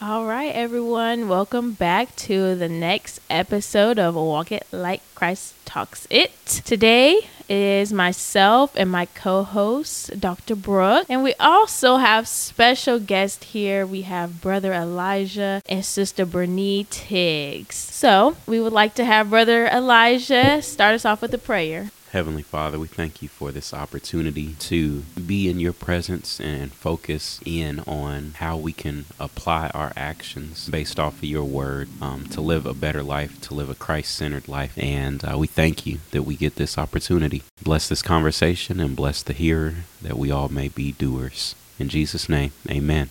All 0.00 0.26
right, 0.26 0.54
everyone, 0.54 1.28
welcome 1.28 1.72
back 1.72 2.14
to 2.28 2.54
the 2.54 2.68
next 2.68 3.18
episode 3.28 3.98
of 3.98 4.14
Walk 4.14 4.52
It 4.52 4.64
Like 4.70 5.02
Christ 5.16 5.54
Talks 5.64 6.06
It. 6.08 6.62
Today 6.64 7.22
is 7.48 7.92
myself 7.92 8.72
and 8.76 8.92
my 8.92 9.06
co 9.06 9.42
host, 9.42 10.20
Dr. 10.20 10.54
Brooke, 10.54 11.06
and 11.08 11.24
we 11.24 11.34
also 11.40 11.96
have 11.96 12.28
special 12.28 13.00
guests 13.00 13.46
here. 13.46 13.84
We 13.84 14.02
have 14.02 14.40
Brother 14.40 14.72
Elijah 14.72 15.62
and 15.68 15.84
Sister 15.84 16.24
Bernie 16.24 16.86
Tiggs. 16.88 17.74
So, 17.74 18.36
we 18.46 18.60
would 18.60 18.72
like 18.72 18.94
to 18.94 19.04
have 19.04 19.30
Brother 19.30 19.66
Elijah 19.66 20.62
start 20.62 20.94
us 20.94 21.04
off 21.04 21.22
with 21.22 21.34
a 21.34 21.38
prayer. 21.38 21.90
Heavenly 22.12 22.42
Father, 22.42 22.78
we 22.78 22.86
thank 22.86 23.20
you 23.20 23.28
for 23.28 23.52
this 23.52 23.74
opportunity 23.74 24.54
to 24.60 25.00
be 25.26 25.48
in 25.48 25.60
your 25.60 25.74
presence 25.74 26.40
and 26.40 26.72
focus 26.72 27.38
in 27.44 27.80
on 27.80 28.32
how 28.36 28.56
we 28.56 28.72
can 28.72 29.04
apply 29.20 29.68
our 29.74 29.92
actions 29.94 30.70
based 30.70 30.98
off 30.98 31.18
of 31.18 31.24
your 31.24 31.44
word 31.44 31.90
um, 32.00 32.24
to 32.28 32.40
live 32.40 32.64
a 32.64 32.72
better 32.72 33.02
life, 33.02 33.38
to 33.42 33.54
live 33.54 33.68
a 33.68 33.74
Christ 33.74 34.14
centered 34.14 34.48
life. 34.48 34.72
And 34.78 35.22
uh, 35.22 35.36
we 35.38 35.46
thank 35.46 35.84
you 35.84 35.98
that 36.12 36.22
we 36.22 36.34
get 36.34 36.56
this 36.56 36.78
opportunity. 36.78 37.42
Bless 37.62 37.88
this 37.90 38.00
conversation 38.00 38.80
and 38.80 38.96
bless 38.96 39.22
the 39.22 39.34
hearer 39.34 39.74
that 40.00 40.16
we 40.16 40.30
all 40.30 40.48
may 40.48 40.68
be 40.68 40.92
doers. 40.92 41.54
In 41.78 41.90
Jesus' 41.90 42.28
name, 42.28 42.52
amen. 42.70 43.10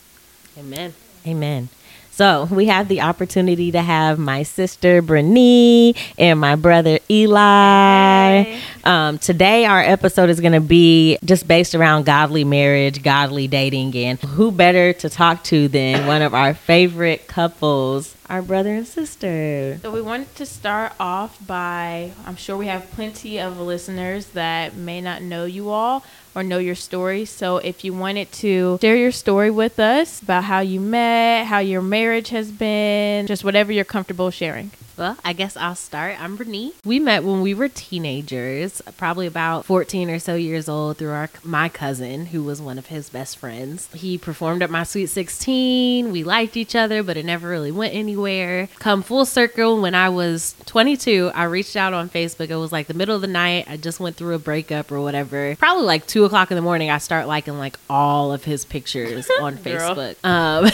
Amen. 0.58 0.96
Amen. 1.26 1.70
So 2.18 2.46
we 2.50 2.66
have 2.66 2.88
the 2.88 3.02
opportunity 3.02 3.72
to 3.74 3.80
have 3.84 4.18
my 4.18 4.42
sister 4.42 5.04
Bryni 5.04 5.96
and 6.18 6.40
my 6.40 6.56
brother 6.56 6.98
Eli. 7.12 8.58
Um, 8.84 9.20
today, 9.20 9.66
our 9.66 9.82
episode 9.82 10.32
is 10.32 10.40
going 10.40 10.54
to 10.54 10.60
be 10.60 11.20
just 11.24 11.48
based 11.48 11.76
around 11.76 12.08
godly 12.08 12.44
marriage, 12.44 13.04
godly 13.04 13.48
dating, 13.48 13.96
and 13.96 14.18
who 14.20 14.52
better 14.52 14.94
to 14.94 15.12
talk 15.12 15.44
to 15.44 15.68
than 15.68 16.08
one 16.08 16.24
of 16.24 16.34
our 16.34 16.56
favorite 16.56 17.28
couples, 17.28 18.16
our 18.28 18.42
brother 18.42 18.74
and 18.74 18.88
sister. 18.88 19.78
So 19.84 19.92
we 19.92 20.02
wanted 20.02 20.34
to 20.38 20.48
start 20.48 20.94
off 21.00 21.38
by 21.46 22.14
I'm 22.26 22.36
sure 22.36 22.58
we 22.58 22.66
have 22.66 22.90
plenty 22.94 23.40
of 23.40 23.60
listeners 23.60 24.30
that 24.30 24.76
may 24.76 25.02
not 25.02 25.22
know 25.22 25.46
you 25.46 25.70
all 25.70 26.04
or 26.38 26.44
know 26.44 26.60
your 26.60 26.76
story. 26.76 27.26
So 27.26 27.58
if 27.58 27.84
you 27.84 27.94
wanted 27.94 28.32
to 28.34 28.78
share 28.80 28.96
your 28.96 29.12
story 29.12 29.50
with 29.50 29.80
us 29.80 30.22
about 30.22 30.44
how 30.44 30.60
you 30.60 30.80
met, 30.80 31.46
how 31.46 31.58
your 31.58 31.82
marriage 31.82 32.30
has 32.30 32.52
been, 32.52 33.26
just 33.26 33.44
whatever 33.44 33.72
you're 33.72 33.84
comfortable 33.84 34.30
sharing. 34.30 34.70
Well, 34.98 35.16
I 35.24 35.34
guess 35.34 35.56
I'll 35.56 35.76
start. 35.76 36.20
I'm 36.20 36.40
Bryni. 36.40 36.74
We 36.84 36.98
met 37.00 37.24
when 37.24 37.42
we 37.42 37.54
were 37.54 37.70
teenagers, 37.70 38.82
probably 38.98 39.28
about 39.28 39.64
14 39.64 40.10
or 40.10 40.18
so 40.18 40.34
years 40.34 40.68
old, 40.68 40.98
through 40.98 41.12
our 41.12 41.30
my 41.44 41.70
cousin, 41.70 42.26
who 42.28 42.44
was 42.44 42.60
one 42.60 42.80
of 42.80 42.88
his 42.88 43.08
best 43.08 43.38
friends. 43.38 43.90
He 43.94 44.18
performed 44.18 44.64
at 44.64 44.72
my 44.72 44.82
Sweet 44.82 45.06
16. 45.06 46.12
We 46.12 46.24
liked 46.24 46.58
each 46.58 46.76
other, 46.76 47.04
but 47.04 47.16
it 47.16 47.26
never 47.26 47.48
really 47.48 47.72
went 47.72 47.94
anywhere. 47.94 48.70
Come 48.80 49.04
full 49.04 49.26
circle, 49.26 49.80
when 49.80 49.94
I 49.94 50.10
was 50.10 50.56
22, 50.66 51.30
I 51.36 51.44
reached 51.44 51.76
out 51.76 51.94
on 51.94 52.10
Facebook. 52.10 52.50
It 52.50 52.56
was 52.56 52.72
like 52.72 52.88
the 52.88 52.96
middle 52.96 53.16
of 53.16 53.22
the 53.22 53.28
night. 53.28 53.66
I 53.70 53.78
just 53.78 54.00
went 54.00 54.16
through 54.16 54.34
a 54.34 54.40
breakup 54.40 54.92
or 54.92 55.00
whatever. 55.00 55.56
Probably 55.58 55.84
like 55.86 56.08
two 56.08 56.26
o'clock 56.26 56.50
in 56.50 56.56
the 56.56 56.62
morning. 56.64 56.90
I 56.90 56.98
start 56.98 57.28
liking 57.28 57.60
like 57.60 57.78
all 57.88 58.32
of 58.34 58.46
his 58.46 58.66
pictures 58.66 59.30
on 59.42 59.58
Facebook. 59.58 60.16
Um, 60.26 60.72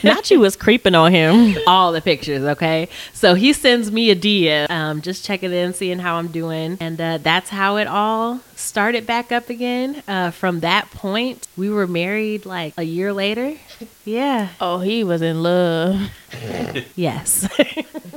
Not 0.04 0.30
you 0.30 0.40
was 0.40 0.56
creeping 0.56 0.94
on 0.94 1.10
him. 1.10 1.56
all 1.66 1.92
the 1.92 2.02
pictures. 2.02 2.42
Okay, 2.44 2.90
so 3.14 3.32
he's 3.32 3.61
sends 3.62 3.92
me 3.92 4.10
a 4.10 4.16
DM, 4.16 4.68
um, 4.70 5.00
just 5.00 5.24
checking 5.24 5.52
in, 5.52 5.72
seeing 5.72 6.00
how 6.00 6.16
I'm 6.16 6.28
doing. 6.28 6.76
And 6.80 7.00
uh, 7.00 7.18
that's 7.18 7.48
how 7.48 7.76
it 7.76 7.86
all 7.86 8.40
started 8.56 9.06
back 9.06 9.30
up 9.30 9.48
again. 9.48 10.02
Uh, 10.08 10.32
from 10.32 10.60
that 10.60 10.90
point, 10.90 11.46
we 11.56 11.70
were 11.70 11.86
married 11.86 12.44
like 12.44 12.74
a 12.76 12.82
year 12.82 13.12
later. 13.12 13.56
Yeah. 14.04 14.48
Oh, 14.60 14.80
he 14.80 15.04
was 15.04 15.22
in 15.22 15.42
love. 15.44 16.10
yes. 16.96 17.48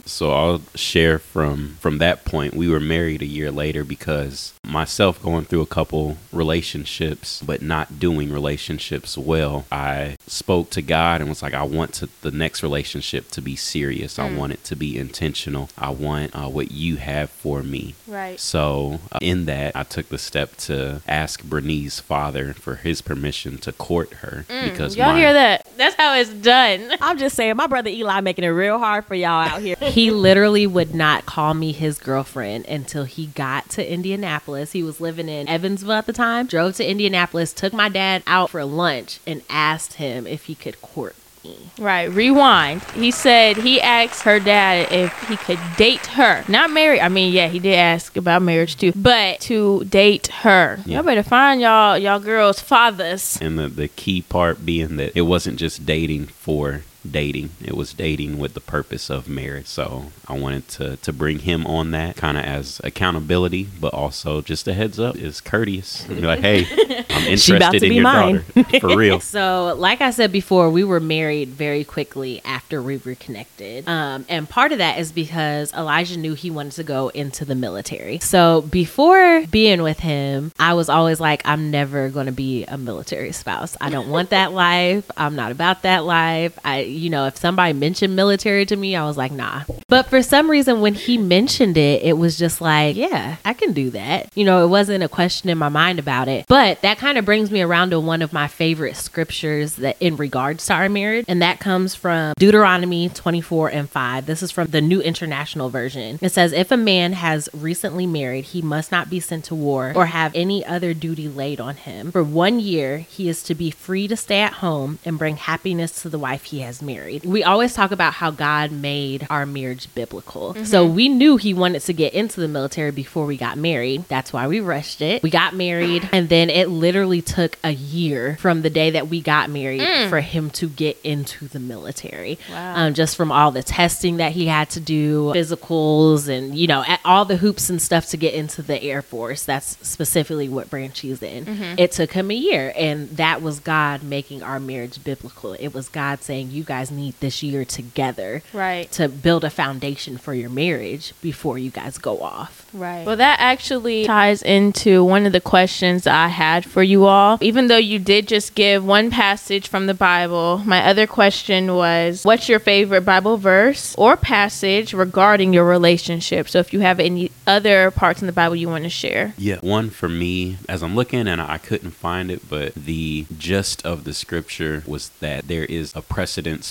so 0.05 0.31
I'll 0.31 0.61
share 0.73 1.19
from 1.19 1.77
from 1.79 1.99
that 1.99 2.25
point. 2.25 2.55
We 2.55 2.67
were 2.67 2.79
married 2.79 3.21
a 3.21 3.27
year 3.27 3.51
later 3.51 3.83
because 3.83 4.54
myself 4.66 5.21
going 5.21 5.45
through 5.45 5.62
a 5.62 5.66
couple 5.66 6.17
relationships 6.31 7.41
but 7.45 7.62
not 7.62 8.00
doing 8.00 8.31
relationships 8.31 9.17
well. 9.17 9.66
I 9.72 10.17
spoke 10.28 10.69
to 10.72 10.81
God 10.81 11.22
and 11.22 11.29
was 11.29 11.41
like 11.41 11.53
I 11.53 11.63
want 11.63 11.94
to 11.95 12.09
the 12.22 12.31
next 12.31 12.63
relationship 12.63 13.29
to 13.31 13.41
be 13.41 13.56
serious. 13.56 14.17
Mm. 14.17 14.23
I 14.23 14.38
want 14.38 14.53
it 14.53 14.63
to 14.66 14.75
be 14.75 14.97
intentional. 14.97 15.69
I 15.78 15.89
want 15.89 16.35
uh, 16.35 16.50
what 16.50 16.72
you 16.72 16.97
have 16.97 17.29
for 17.29 17.63
me. 17.63 17.95
Right. 18.07 18.39
So 18.39 19.00
uh, 19.12 19.19
in 19.22 19.45
that 19.45 19.75
I 19.75 19.84
took 19.84 20.09
the 20.09 20.17
step 20.17 20.56
to 20.57 21.01
ask 21.07 21.44
Bernice's 21.44 22.00
father 22.00 22.53
for 22.53 22.75
his 22.75 23.01
permission 23.01 23.57
to 23.59 23.72
court 23.72 24.13
her 24.16 24.45
mm. 24.50 24.63
because 24.69 24.95
y'all 24.95 25.13
my, 25.13 25.19
hear 25.19 25.34
that? 25.34 25.68
That's 25.78 25.95
how 25.95 26.16
it's 26.16 26.29
done. 26.29 26.91
I'm 27.01 27.18
just 27.18 27.35
saying 27.35 27.56
my 27.56 27.68
brother 27.68 27.89
Eli 27.89 28.22
making 28.22 28.45
it 28.45 28.50
real 28.50 28.79
hard 28.79 29.06
for 29.06 29.16
y'all 29.16 29.47
out 29.47 29.62
here. 29.62 29.75
he 29.79 30.12
literally 30.12 30.68
would 30.68 30.95
not 30.95 31.25
call 31.25 31.53
me 31.53 31.72
his 31.72 32.00
girlfriend 32.00 32.66
until 32.66 33.03
he 33.03 33.28
got 33.28 33.69
to 33.72 33.91
Indianapolis. 33.91 34.54
He 34.63 34.83
was 34.83 35.01
living 35.01 35.29
in 35.29 35.47
Evansville 35.47 35.91
at 35.93 36.05
the 36.05 36.13
time. 36.13 36.47
Drove 36.47 36.75
to 36.75 36.89
Indianapolis, 36.89 37.53
took 37.53 37.73
my 37.73 37.89
dad 37.89 38.23
out 38.27 38.51
for 38.51 38.63
lunch, 38.66 39.19
and 39.25 39.41
asked 39.49 39.93
him 39.93 40.25
if 40.27 40.45
he 40.45 40.55
could 40.55 40.81
court 40.81 41.16
me. 41.45 41.69
Right. 41.77 42.05
Rewind. 42.11 42.83
He 42.91 43.11
said 43.11 43.57
he 43.57 43.79
asked 43.81 44.23
her 44.23 44.39
dad 44.39 44.91
if 44.91 45.13
he 45.27 45.38
could 45.38 45.59
date 45.77 46.07
her. 46.07 46.44
Not 46.47 46.71
marry. 46.71 46.99
I 46.99 47.09
mean, 47.09 47.33
yeah, 47.33 47.47
he 47.47 47.59
did 47.59 47.75
ask 47.75 48.17
about 48.17 48.41
marriage 48.41 48.75
too, 48.77 48.91
but 48.95 49.39
to 49.41 49.83
date 49.85 50.27
her. 50.27 50.79
Yeah. 50.85 50.95
Y'all 50.95 51.03
better 51.03 51.23
find 51.23 51.61
y'all 51.61 51.97
y'all 51.97 52.19
girls' 52.19 52.59
fathers. 52.59 53.38
And 53.41 53.57
the, 53.57 53.69
the 53.69 53.88
key 53.88 54.21
part 54.21 54.65
being 54.65 54.97
that 54.97 55.15
it 55.15 55.21
wasn't 55.21 55.59
just 55.59 55.85
dating 55.85 56.27
for 56.27 56.83
dating. 57.11 57.51
It 57.63 57.75
was 57.75 57.93
dating 57.93 58.38
with 58.38 58.53
the 58.53 58.59
purpose 58.59 59.09
of 59.09 59.27
marriage. 59.27 59.67
So 59.67 60.11
I 60.27 60.38
wanted 60.38 60.67
to 60.69 60.97
to 60.97 61.13
bring 61.13 61.39
him 61.39 61.66
on 61.66 61.91
that 61.91 62.16
kind 62.16 62.38
of 62.38 62.43
as 62.43 62.81
accountability, 62.83 63.67
but 63.79 63.93
also 63.93 64.41
just 64.41 64.67
a 64.67 64.73
heads 64.73 64.99
up 64.99 65.15
is 65.15 65.41
courteous. 65.41 66.05
Be 66.05 66.21
like, 66.21 66.39
hey, 66.39 66.65
I'm 67.09 67.27
interested 67.27 67.83
in 67.83 67.94
your 67.94 68.03
mine. 68.03 68.44
daughter 68.55 68.79
for 68.79 68.95
real. 68.95 69.19
so, 69.21 69.75
like 69.77 70.01
I 70.01 70.11
said 70.11 70.31
before, 70.31 70.69
we 70.69 70.83
were 70.83 70.99
married 70.99 71.49
very 71.49 71.83
quickly 71.83 72.41
after 72.44 72.81
we 72.81 72.97
reconnected, 72.97 73.88
um, 73.88 74.25
and 74.29 74.49
part 74.49 74.71
of 74.71 74.79
that 74.79 74.99
is 74.99 75.11
because 75.11 75.73
Elijah 75.73 76.17
knew 76.17 76.33
he 76.33 76.49
wanted 76.49 76.73
to 76.73 76.83
go 76.83 77.09
into 77.09 77.45
the 77.45 77.55
military. 77.55 78.19
So 78.19 78.61
before 78.61 79.45
being 79.47 79.81
with 79.81 79.99
him, 79.99 80.51
I 80.59 80.73
was 80.73 80.89
always 80.89 81.19
like, 81.19 81.41
I'm 81.45 81.71
never 81.71 82.09
going 82.09 82.25
to 82.25 82.31
be 82.31 82.65
a 82.65 82.77
military 82.77 83.31
spouse. 83.31 83.77
I 83.79 83.89
don't 83.89 84.09
want 84.09 84.31
that 84.31 84.51
life. 84.51 85.09
I'm 85.17 85.35
not 85.35 85.51
about 85.51 85.83
that 85.83 86.05
life. 86.05 86.57
I 86.63 86.81
you 86.95 87.09
know, 87.09 87.28
if 87.28 87.38
somebody 87.38 87.73
mentioned 87.73 88.16
military 88.16 88.66
to 88.66 88.75
me, 88.75 88.95
I 88.95 89.06
was 89.06 89.17
like, 89.17 89.31
nah. 89.31 89.63
But 89.88 90.07
for 90.07 90.22
some 90.23 90.50
reason, 90.50 90.81
when 90.81 90.94
he 90.94 91.17
mentioned 91.17 91.78
it, 91.78 92.01
it 92.03 92.13
was 92.13 92.38
just 92.38 92.61
like, 92.61 92.95
yeah, 92.95 93.38
I 93.45 93.53
can 93.53 93.73
do 93.73 93.89
that. 93.91 94.29
You 94.35 94.45
know, 94.45 94.63
it 94.63 94.67
wasn't 94.67 95.03
a 95.03 95.09
question 95.09 95.50
in 95.50 95.57
my 95.57 95.69
mind 95.69 96.00
about 96.00 96.28
it. 96.28 96.45
But 96.47 96.81
that 96.81 96.97
kind 96.97 97.17
of 97.17 97.25
brings 97.25 97.51
me 97.51 97.61
around 97.61 97.91
to 97.91 98.00
one 98.00 98.22
of 98.22 98.33
my 98.33 98.47
favorite 98.47 98.95
scriptures 98.95 99.75
that 99.75 99.97
in 100.00 100.16
regards 100.16 100.66
to 100.66 100.73
our 100.73 100.89
marriage, 100.89 101.25
and 101.28 101.41
that 101.41 101.59
comes 101.59 101.94
from 101.95 102.33
Deuteronomy 102.39 103.09
24 103.09 103.69
and 103.69 103.89
5. 103.89 104.25
This 104.25 104.41
is 104.41 104.51
from 104.51 104.67
the 104.67 104.81
New 104.81 105.01
International 105.01 105.69
Version. 105.69 106.17
It 106.22 106.31
says, 106.31 106.51
If 106.53 106.72
a 106.72 106.77
man 106.77 107.13
has 107.13 107.50
recently 107.53 108.07
married, 108.07 108.45
he 108.45 108.62
must 108.62 108.91
not 108.91 109.09
be 109.09 109.19
sent 109.19 109.45
to 109.45 109.56
war 109.56 109.94
or 109.95 110.07
have 110.07 110.31
any 110.33 110.66
other 110.66 110.94
duty 110.94 111.27
laid 111.27 111.59
on 111.59 111.75
him. 111.75 112.12
For 112.12 112.23
one 112.23 112.59
year, 112.59 113.00
he 113.00 113.29
is 113.29 113.44
to 113.44 113.56
be 113.56 113.72
free 113.72 114.07
to 114.07 114.17
stay 114.17 114.41
at 114.41 114.53
home 114.53 115.00
and 115.06 115.19
bring 115.19 115.38
happiness 115.38 116.01
to 116.01 116.09
the 116.09 116.19
wife 116.19 116.45
he 116.45 116.59
has 116.62 116.81
married. 116.85 117.25
We 117.25 117.44
always 117.44 117.73
talk 117.73 117.91
about 117.91 118.13
how 118.13 118.31
God 118.31 118.72
made 118.72 119.28
our 119.29 119.46
marriage 119.46 119.94
biblical. 119.96 120.53
Mm-hmm. 120.53 120.66
So 120.66 120.85
we 120.85 121.09
knew 121.09 121.38
he 121.38 121.53
wanted 121.53 121.81
to 121.81 121.94
get 121.94 122.13
into 122.13 122.40
the 122.40 122.47
military 122.47 122.91
before 122.91 123.25
we 123.25 123.38
got 123.38 123.57
married. 123.57 124.06
That's 124.07 124.31
why 124.31 124.47
we 124.47 124.59
rushed 124.59 125.01
it. 125.01 125.24
We 125.24 125.29
got 125.29 125.56
married, 125.56 126.07
and 126.13 126.29
then 126.29 126.50
it 126.50 126.69
literally 126.69 127.22
took 127.22 127.57
a 127.63 127.72
year 127.72 128.38
from 128.40 128.62
the 128.62 128.69
day 128.69 128.91
that 128.91 129.07
we 129.07 129.22
got 129.22 129.50
married 129.50 129.81
mm. 129.81 130.09
for 130.09 130.22
him 130.22 130.50
to 130.51 130.69
get 130.69 130.97
into 131.03 131.47
the 131.47 131.59
military. 131.59 132.38
Wow. 132.50 132.75
Um, 132.75 132.94
just 132.94 133.16
from 133.16 133.31
all 133.31 133.51
the 133.51 133.63
testing 133.63 134.18
that 134.18 134.33
he 134.33 134.45
had 134.45 134.69
to 134.71 134.80
do, 134.80 135.33
physicals, 135.33 136.27
and 136.27 136.57
you 136.57 136.68
know, 136.68 136.83
all 137.04 137.25
the 137.25 137.38
hoops 137.38 137.69
and 137.69 137.81
stuff 137.81 138.07
to 138.07 138.18
get 138.18 138.33
into 138.33 138.62
the 138.62 138.81
Air 138.83 139.01
Force. 139.01 139.44
That's 139.45 139.77
specifically 139.88 140.50
what 140.50 140.69
branch 140.69 141.00
he's 141.00 141.21
in. 141.24 141.45
Mm-hmm. 141.45 141.80
It 141.80 141.92
took 141.92 142.12
him 142.12 142.31
a 142.31 142.36
year, 142.36 142.74
and 142.75 143.09
that 143.12 143.42
was 143.42 143.59
God 143.59 144.04
making 144.04 144.44
our 144.44 144.59
marriage 144.59 145.04
biblical. 145.04 145.54
It 145.54 145.74
was 145.74 145.89
God 145.89 146.21
saying, 146.21 146.51
"You 146.51 146.63
guys." 146.63 146.75
Guys 146.75 146.92
need 146.92 147.13
this 147.22 147.42
year 147.42 147.63
together 147.63 148.42
right 148.51 148.92
to 148.92 149.07
build 149.07 149.45
a 149.45 149.50
foundation 149.50 150.18
for 150.18 150.33
your 150.33 150.50
marriage 150.50 151.13
before 151.22 151.57
you 151.57 151.69
guys 151.69 151.98
go 151.98 152.22
off. 152.22 152.68
Right. 152.74 153.06
Well, 153.06 153.16
that 153.16 153.38
actually 153.39 154.04
ties 154.04 154.42
into 154.42 155.04
one 155.04 155.25
of 155.25 155.31
the 155.31 155.39
questions 155.39 156.06
I 156.06 156.27
had 156.27 156.66
for 156.66 156.83
you 156.83 157.06
all. 157.06 157.38
Even 157.39 157.68
though 157.68 157.77
you 157.77 158.00
did 158.00 158.27
just 158.27 158.56
give 158.56 158.86
one 158.86 159.10
passage 159.10 159.69
from 159.69 159.88
the 159.88 159.94
Bible, 159.94 160.62
my 160.66 160.86
other 160.86 161.07
question 161.07 161.75
was 161.75 162.25
what's 162.25 162.50
your 162.50 162.60
favorite 162.60 163.06
Bible 163.06 163.38
verse 163.38 163.95
or 163.98 164.18
passage 164.18 164.94
regarding 164.94 165.54
your 165.54 165.63
relationship? 165.63 166.50
So 166.50 166.60
if 166.60 166.74
you 166.74 166.81
have 166.81 167.00
any 167.00 167.31
other 167.48 167.89
parts 167.92 168.21
in 168.21 168.28
the 168.28 168.33
Bible 168.33 168.57
you 168.57 168.68
want 168.68 168.83
to 168.83 168.89
share. 168.89 169.33
Yeah, 169.38 169.60
one 169.62 169.89
for 169.89 170.10
me, 170.10 170.57
as 170.68 170.83
I'm 170.83 170.95
looking 170.95 171.28
and 171.28 171.42
I 171.42 171.57
couldn't 171.57 171.92
find 171.92 172.30
it, 172.30 172.50
but 172.50 172.75
the 172.75 173.25
gist 173.38 173.86
of 173.86 174.04
the 174.04 174.13
scripture 174.13 174.83
was 174.86 175.10
that 175.21 175.48
there 175.48 175.63
is 175.66 175.95
a 175.95 176.01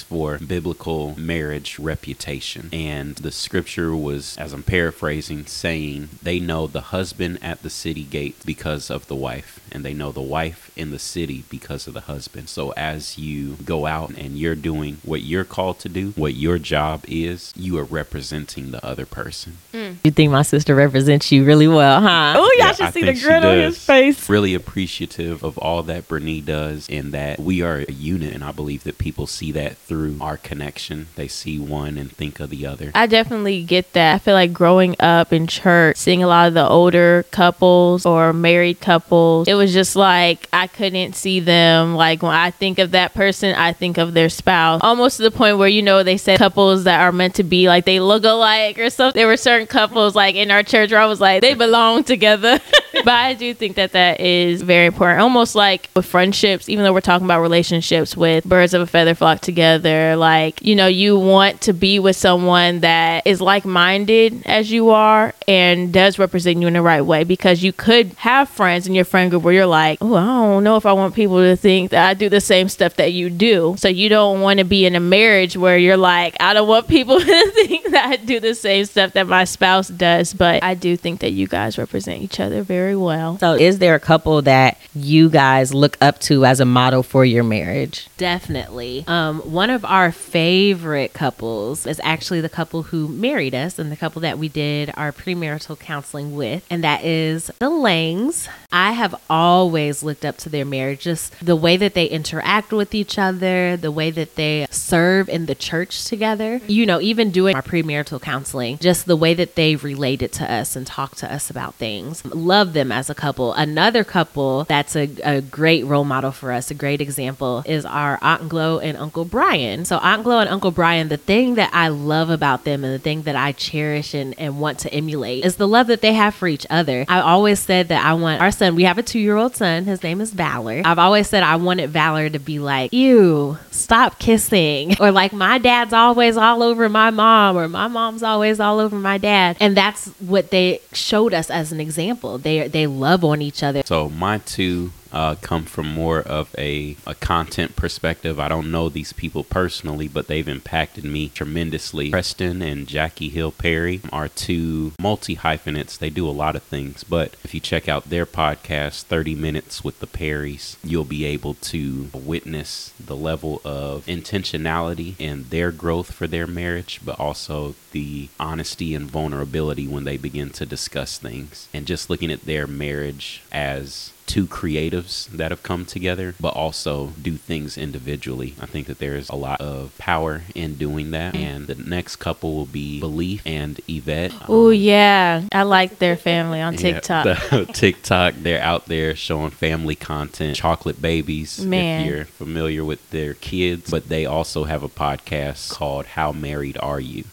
for 0.03 0.39
biblical 0.39 1.19
marriage 1.19 1.79
reputation. 1.79 2.69
And 2.73 3.17
the 3.17 3.33
scripture 3.33 3.95
was, 3.95 4.37
as 4.37 4.53
I'm 4.53 4.63
paraphrasing, 4.63 5.47
saying 5.47 6.11
they 6.23 6.41
know 6.41 6.67
the 6.67 6.81
husband 6.81 7.39
at 7.43 7.63
the 7.63 7.71
city 7.71 8.05
gate 8.05 8.37
because 8.45 8.91
of 8.91 9.07
the 9.07 9.17
wife, 9.17 9.61
and 9.75 9.85
they 9.85 9.93
know 9.93 10.13
the 10.13 10.23
wife 10.23 10.71
in 10.77 10.91
the 10.91 10.99
city 10.99 11.45
because 11.51 11.87
of 11.87 11.95
the 11.95 12.03
husband. 12.03 12.49
So 12.49 12.71
as 12.77 13.19
you 13.19 13.57
go 13.65 13.87
out 13.87 14.11
and 14.11 14.39
you're 14.39 14.55
doing 14.55 14.99
what 15.05 15.23
you're 15.23 15.45
called 15.45 15.79
to 15.81 15.89
do, 15.89 16.11
what 16.13 16.35
your 16.35 16.59
job 16.59 17.05
is, 17.09 17.53
you 17.57 17.77
are 17.79 17.85
representing 17.85 18.71
the 18.71 18.85
other 18.87 19.05
person. 19.07 19.59
Hmm. 19.73 19.93
You 20.05 20.11
think 20.13 20.31
my 20.31 20.43
sister 20.43 20.75
represents 20.75 21.31
you 21.33 21.45
really 21.45 21.69
well, 21.69 22.01
huh? 22.01 22.35
Oh, 22.37 22.51
y'all 22.59 22.69
Yeah, 22.69 22.73
should 22.75 22.87
I 22.87 22.91
see 22.91 23.03
the 23.05 23.13
grin 23.21 23.45
on 23.45 23.59
his 23.59 23.75
does. 23.75 23.85
face. 23.85 24.29
Really 24.29 24.55
appreciative 24.55 25.43
of 25.43 25.59
all 25.59 25.83
that 25.85 26.07
Bernie 26.09 26.41
does 26.41 26.89
and 26.89 27.13
that 27.13 27.41
we 27.41 27.63
are 27.63 27.85
a 27.89 27.93
unit. 27.93 28.33
And 28.35 28.45
I 28.45 28.53
believe 28.53 28.85
that 28.85 28.99
people 28.99 29.27
see 29.27 29.51
that 29.53 29.77
through 29.79 30.17
our 30.21 30.37
connection. 30.37 31.09
They 31.17 31.29
see 31.29 31.59
one 31.59 31.97
and 31.99 32.11
think 32.13 32.39
of 32.41 32.51
the 32.51 32.67
other. 32.67 32.91
I 32.95 33.07
definitely 33.07 33.65
get 33.65 33.93
that. 33.95 34.15
I 34.15 34.19
feel 34.19 34.35
like 34.35 34.53
growing 34.53 34.95
up 35.01 35.33
in 35.33 35.47
church, 35.47 35.97
seeing 35.97 36.23
a 36.23 36.27
lot 36.27 36.49
of 36.49 36.55
the 36.55 36.69
older 36.69 37.25
couples 37.31 38.05
or 38.05 38.33
married 38.33 38.81
couples, 38.81 39.49
it 39.49 39.55
was 39.55 39.64
just 39.73 39.97
like 39.97 40.49
I 40.53 40.67
couldn't 40.67 41.15
see 41.15 41.41
them. 41.41 41.95
Like 41.95 42.23
when 42.23 42.33
I 42.33 42.51
think 42.51 42.79
of 42.79 42.93
that 42.93 43.15
person, 43.15 43.55
I 43.55 43.73
think 43.73 43.99
of 43.99 44.15
their 44.15 44.29
spouse. 44.29 44.81
Almost 44.83 45.19
to 45.19 45.23
the 45.23 45.31
point 45.31 45.59
where, 45.59 45.69
you 45.69 45.83
know, 45.83 46.03
they 46.03 46.17
said 46.17 46.39
couples 46.39 46.85
that 46.85 47.01
are 47.01 47.13
meant 47.13 47.37
to 47.37 47.43
be 47.43 47.69
like 47.69 47.85
they 47.85 48.01
look 48.01 48.25
alike 48.25 48.79
or 48.79 48.91
something. 48.91 49.19
There 49.19 49.27
were 49.27 49.37
certain 49.37 49.67
couples 49.67 50.15
like 50.15 50.35
in 50.35 50.51
our 50.51 50.63
church 50.63 50.91
where 50.91 51.01
I 51.01 51.07
was 51.07 51.21
like, 51.21 51.41
they 51.41 51.55
belong 51.55 52.05
together. 52.05 52.61
but 53.05 53.09
I 53.09 53.35
do 53.35 53.55
think 53.55 53.77
that 53.77 53.93
that 53.93 54.21
is 54.21 54.63
very 54.63 54.87
important. 54.87 55.21
Almost 55.21 55.55
like 55.55 55.91
with 55.95 56.07
friendships, 56.07 56.69
even 56.69 56.85
though 56.85 56.93
we're 56.93 57.01
talking 57.01 57.25
about 57.25 57.41
relationships 57.41 58.17
with 58.17 58.45
birds 58.45 58.75
of 58.75 58.83
a 58.83 58.87
feather 58.87 59.15
flock 59.15 59.41
together, 59.41 60.17
like, 60.17 60.63
you 60.63 60.75
know, 60.75 60.87
you 60.87 61.19
want 61.19 61.61
to 61.63 61.73
be 61.73 61.99
with 61.99 62.17
someone 62.17 62.81
that 62.81 63.27
is 63.27 63.41
like 63.41 63.65
minded 63.65 64.43
as 64.47 64.71
you 64.71 64.91
are 64.91 65.35
and 65.49 65.93
does 65.93 66.19
represent 66.19 66.61
you 66.61 66.67
in 66.67 66.75
the 66.75 66.83
right 66.83 67.03
way 67.03 67.25
because 67.25 67.63
you 67.63 67.73
could 67.73 68.13
have 68.15 68.49
friends 68.49 68.87
in 68.87 68.95
your 68.95 69.05
friend 69.05 69.31
group 69.31 69.43
where 69.43 69.55
you're 69.55 69.67
like, 69.67 69.99
oh, 70.01 70.15
I 70.15 70.25
don't 70.25 70.65
know 70.65 70.77
if 70.77 70.87
I 70.87 70.93
want 70.93 71.15
people 71.15 71.39
to 71.39 71.57
think 71.57 71.91
that 71.91 72.09
I 72.09 72.15
do 72.15 72.29
the 72.29 72.41
same 72.41 72.69
stuff 72.69 72.97
that 72.97 73.13
you 73.13 73.31
do. 73.31 73.75
So 73.79 73.89
you 73.89 74.09
don't 74.09 74.41
want 74.41 74.59
to 74.59 74.65
be 74.65 74.87
in 74.87 74.95
a 74.95 75.01
marriage 75.01 75.57
where 75.57 75.79
you're 75.79 75.97
like, 75.97 76.37
I 76.41 76.53
don't 76.53 76.69
want 76.69 76.89
people 76.89 77.19
to 77.21 77.51
think 77.53 77.91
that 77.91 78.07
I 78.07 78.17
do 78.17 78.41
the 78.41 78.55
same 78.55 78.85
stuff 78.85 79.13
that 79.15 79.27
my 79.27 79.45
spouse 79.45 79.89
does. 79.89 80.35
But 80.35 80.63
I 80.63 80.75
do 80.75 80.97
think 80.97 81.21
that 81.21 81.33
you 81.33 81.47
guys 81.47 81.79
represent 81.79 82.23
each 82.23 82.41
other 82.41 82.63
very 82.63 82.84
well. 82.93 83.39
So, 83.39 83.55
is 83.55 83.79
there 83.79 83.95
a 83.95 84.01
couple 84.01 84.43
that 84.43 84.79
you 84.95 85.29
guys 85.31 85.73
look 85.73 85.97
up 86.01 86.19
to 86.21 86.45
as 86.45 86.61
a 86.61 86.65
model 86.65 87.03
for 87.03 87.25
your 87.25 87.45
marriage? 87.45 88.09
Definitely. 88.17 89.05
Um, 89.07 89.41
one 89.41 89.71
of 89.71 89.85
our 89.85 90.13
favorite 90.13 91.13
couples 91.15 91.87
is 91.87 92.01
actually 92.05 92.41
the 92.41 92.49
couple 92.49 92.85
who 92.85 93.09
married 93.09 93.55
us 93.55 93.79
and 93.79 93.91
the 93.91 93.97
couple 93.97 94.21
that 94.23 94.39
we 94.39 94.49
did 94.49 94.93
our 94.97 95.13
premarital 95.13 95.79
counseling 95.79 96.37
with, 96.37 96.65
and 96.71 96.85
that 96.85 97.05
is 97.05 97.51
the 97.59 97.71
Langs. 97.71 98.49
I 98.73 98.93
have 98.93 99.15
always 99.31 100.03
looked 100.03 100.25
up 100.25 100.37
to 100.39 100.49
their 100.49 100.65
marriage, 100.65 101.01
just 101.01 101.33
the 101.45 101.57
way 101.57 101.77
that 101.77 101.95
they 101.95 102.07
interact 102.07 102.73
with 102.73 102.95
each 102.95 103.19
other, 103.19 103.77
the 103.77 103.93
way 103.93 104.11
that 104.11 104.35
they 104.35 104.67
serve 104.71 105.29
in 105.29 105.47
the 105.47 105.55
church 105.55 106.05
together. 106.05 106.61
You 106.67 106.85
know, 106.87 107.01
even 107.01 107.31
doing 107.31 107.55
our 107.55 107.63
premarital 107.63 108.21
counseling, 108.21 108.79
just 108.79 109.07
the 109.07 109.17
way 109.17 109.35
that 109.35 109.55
they 109.55 109.77
related 109.77 110.33
to 110.35 110.53
us 110.53 110.77
and 110.77 110.87
talked 110.87 111.19
to 111.19 111.33
us 111.33 111.51
about 111.51 111.75
things. 111.77 112.25
Love 112.25 112.73
them 112.75 112.93
as 112.93 113.09
a 113.09 113.15
couple. 113.15 113.53
Another 113.55 114.05
couple 114.05 114.65
that's 114.65 114.95
a, 114.97 115.09
a 115.25 115.41
great 115.41 115.85
role 115.87 116.05
model 116.05 116.33
for 116.33 116.53
us, 116.53 116.71
a 116.71 116.75
great 116.75 117.01
example, 117.01 117.63
is 117.67 117.85
our 117.85 118.19
Aunt 118.23 118.49
Glow 118.49 118.79
and 118.79 118.97
Uncle 118.99 119.25
Brian. 119.25 119.85
So, 119.85 119.99
Aunt 119.99 120.25
Glow 120.25 120.39
and 120.41 120.51
Uncle 120.51 120.71
Brian, 120.71 121.09
the 121.09 121.17
thing 121.17 121.55
that 121.55 121.71
I 121.73 121.89
love 121.89 122.31
about 122.31 122.65
them 122.65 122.85
and 122.85 122.93
the 122.93 122.99
thing 122.99 123.23
that 123.23 123.37
I 123.37 123.53
cherish 123.53 124.15
and, 124.15 124.35
and 124.39 124.61
want 124.61 124.79
to 124.81 124.93
emulate 124.93 125.45
is 125.45 125.57
the 125.57 125.69
love 125.69 125.87
that 125.87 126.01
they 126.01 126.13
have 126.13 126.35
for 126.35 126.49
each 126.49 126.67
other. 126.71 127.05
I 127.09 127.21
always 127.21 127.61
said 127.61 127.89
that 127.89 128.05
I 128.05 128.15
want 128.15 128.41
our 128.41 128.51
son, 128.51 128.75
we 128.77 128.85
have 128.85 128.99
a 128.99 129.03
two 129.03 129.19
year 129.19 129.37
old 129.37 129.57
son, 129.57 129.85
his 129.85 130.03
name 130.03 130.21
is 130.21 130.33
Valor. 130.33 130.83
I've 130.85 130.99
always 130.99 131.29
said 131.29 131.43
I 131.43 131.57
wanted 131.57 131.91
Valor 131.91 132.29
to 132.31 132.39
be 132.39 132.59
like, 132.59 132.93
ew, 132.93 133.59
stop 133.71 134.19
kissing. 134.19 134.95
Or 135.05 135.11
like, 135.11 135.33
my 135.33 135.59
dad's 135.59 135.93
always 135.93 136.37
all 136.37 136.63
over 136.63 136.89
my 136.89 137.11
mom, 137.11 137.57
or 137.57 137.69
my 137.69 137.89
mom's 137.89 138.23
always 138.23 138.61
all 138.61 138.79
over 138.79 138.97
my 138.97 139.19
dad. 139.19 139.57
And 139.61 139.77
that's 139.77 140.07
what 140.21 140.51
they 140.51 140.81
showed 140.93 141.35
us 141.35 141.51
as 141.51 141.73
an 141.73 141.81
example. 141.81 142.39
They, 142.39 142.64
they 142.69 142.87
love 142.87 143.25
on 143.25 143.43
each 143.43 143.63
other. 143.63 143.83
So 143.85 144.09
my 144.09 144.39
two 144.39 144.93
uh, 145.15 145.37
come 145.37 145.65
from 145.65 145.87
more 145.87 146.21
of 146.21 146.55
a, 146.59 146.97
a 147.07 147.15
content 147.15 147.77
perspective. 147.77 148.41
I 148.41 148.49
don't 148.49 148.71
know 148.71 148.89
these 148.89 149.13
people 149.13 149.45
personally, 149.45 150.09
but 150.09 150.27
they've 150.27 150.49
impacted 150.49 151.05
me 151.05 151.29
tremendously. 151.29 152.11
Preston 152.11 152.61
and 152.61 152.89
Jackie 152.89 153.29
Hill 153.29 153.53
Perry 153.53 154.01
are 154.13 154.29
two 154.29 154.93
multi 155.01 155.35
hyphenates. 155.35 155.97
They 155.97 156.11
do 156.11 156.29
a 156.29 156.31
lot 156.31 156.57
of 156.57 156.65
things, 156.65 157.05
but 157.05 157.37
if 157.45 157.55
you 157.55 157.61
check 157.61 157.89
out 157.89 158.11
their 158.11 158.27
podcast, 158.27 159.03
30 159.03 159.37
Minutes 159.37 159.85
with 159.85 160.01
the 160.01 160.07
Perrys, 160.07 160.77
you'll 160.83 161.05
be 161.05 161.25
able 161.25 161.55
to 161.55 162.09
witness 162.13 162.93
the 162.99 163.17
level 163.17 163.61
of 163.65 164.07
intentionality 164.07 165.15
and 165.21 165.51
their 165.51 165.71
growth 165.71 166.13
for 166.13 166.27
their 166.27 166.47
marriage, 166.47 167.01
but 167.05 167.19
also 167.21 167.77
the 167.93 168.29
honesty 168.41 168.95
and 168.95 169.09
vulnerability 169.09 169.87
when 169.87 170.03
they 170.03 170.17
begin 170.17 170.51
to 170.51 170.67
discuss 170.67 171.19
things. 171.19 171.69
And 171.73 171.87
just 171.87 172.11
looking 172.11 172.33
at 172.33 172.43
their 172.43 172.67
marriage 172.67 173.43
as 173.53 174.13
two 174.27 174.47
creatives 174.47 175.27
that 175.27 175.51
have 175.51 175.63
come 175.63 175.85
together, 175.85 176.35
but 176.41 176.55
also 176.55 177.09
do 177.21 177.37
things 177.37 177.77
individually. 177.77 178.55
I 178.61 178.67
think 178.67 178.87
that 178.87 178.99
there's 178.99 179.29
a 179.29 179.35
lot 179.37 179.61
of 179.61 179.97
power 179.99 180.43
in 180.55 180.75
doing 180.77 181.11
that. 181.13 181.35
And 181.35 181.67
the 181.67 181.75
next 181.75 182.17
couple 182.17 182.55
will 182.55 182.67
be 182.67 183.01
Belief 183.01 183.43
and 183.47 183.81
Yvette. 183.87 184.33
Oh, 184.49 184.69
Um, 184.69 184.75
yeah. 184.75 185.43
I 185.53 185.63
like 185.63 185.99
their 185.99 186.17
family 186.17 186.61
on 186.61 186.73
yeah, 186.75 186.79
TikTok. 186.79 187.25
the- 187.51 187.71
TikTok, 187.73 188.35
they're 188.39 188.63
out 188.63 188.87
there 188.87 189.15
showing 189.15 189.51
family 189.51 189.95
content, 189.95 190.57
chocolate 190.57 191.01
babies, 191.03 191.65
Man. 191.65 192.01
if 192.01 192.07
you're 192.11 192.25
familiar 192.25 192.85
with 192.85 193.09
their 193.11 193.35
kids. 193.35 193.91
But 193.91 194.09
they 194.09 194.25
also 194.27 194.65
have 194.65 194.83
a 194.83 194.89
podcast 194.89 195.71
called 195.71 196.07
How 196.07 196.33
Married 196.33 196.79
Are 196.81 197.01
You? 197.01 197.25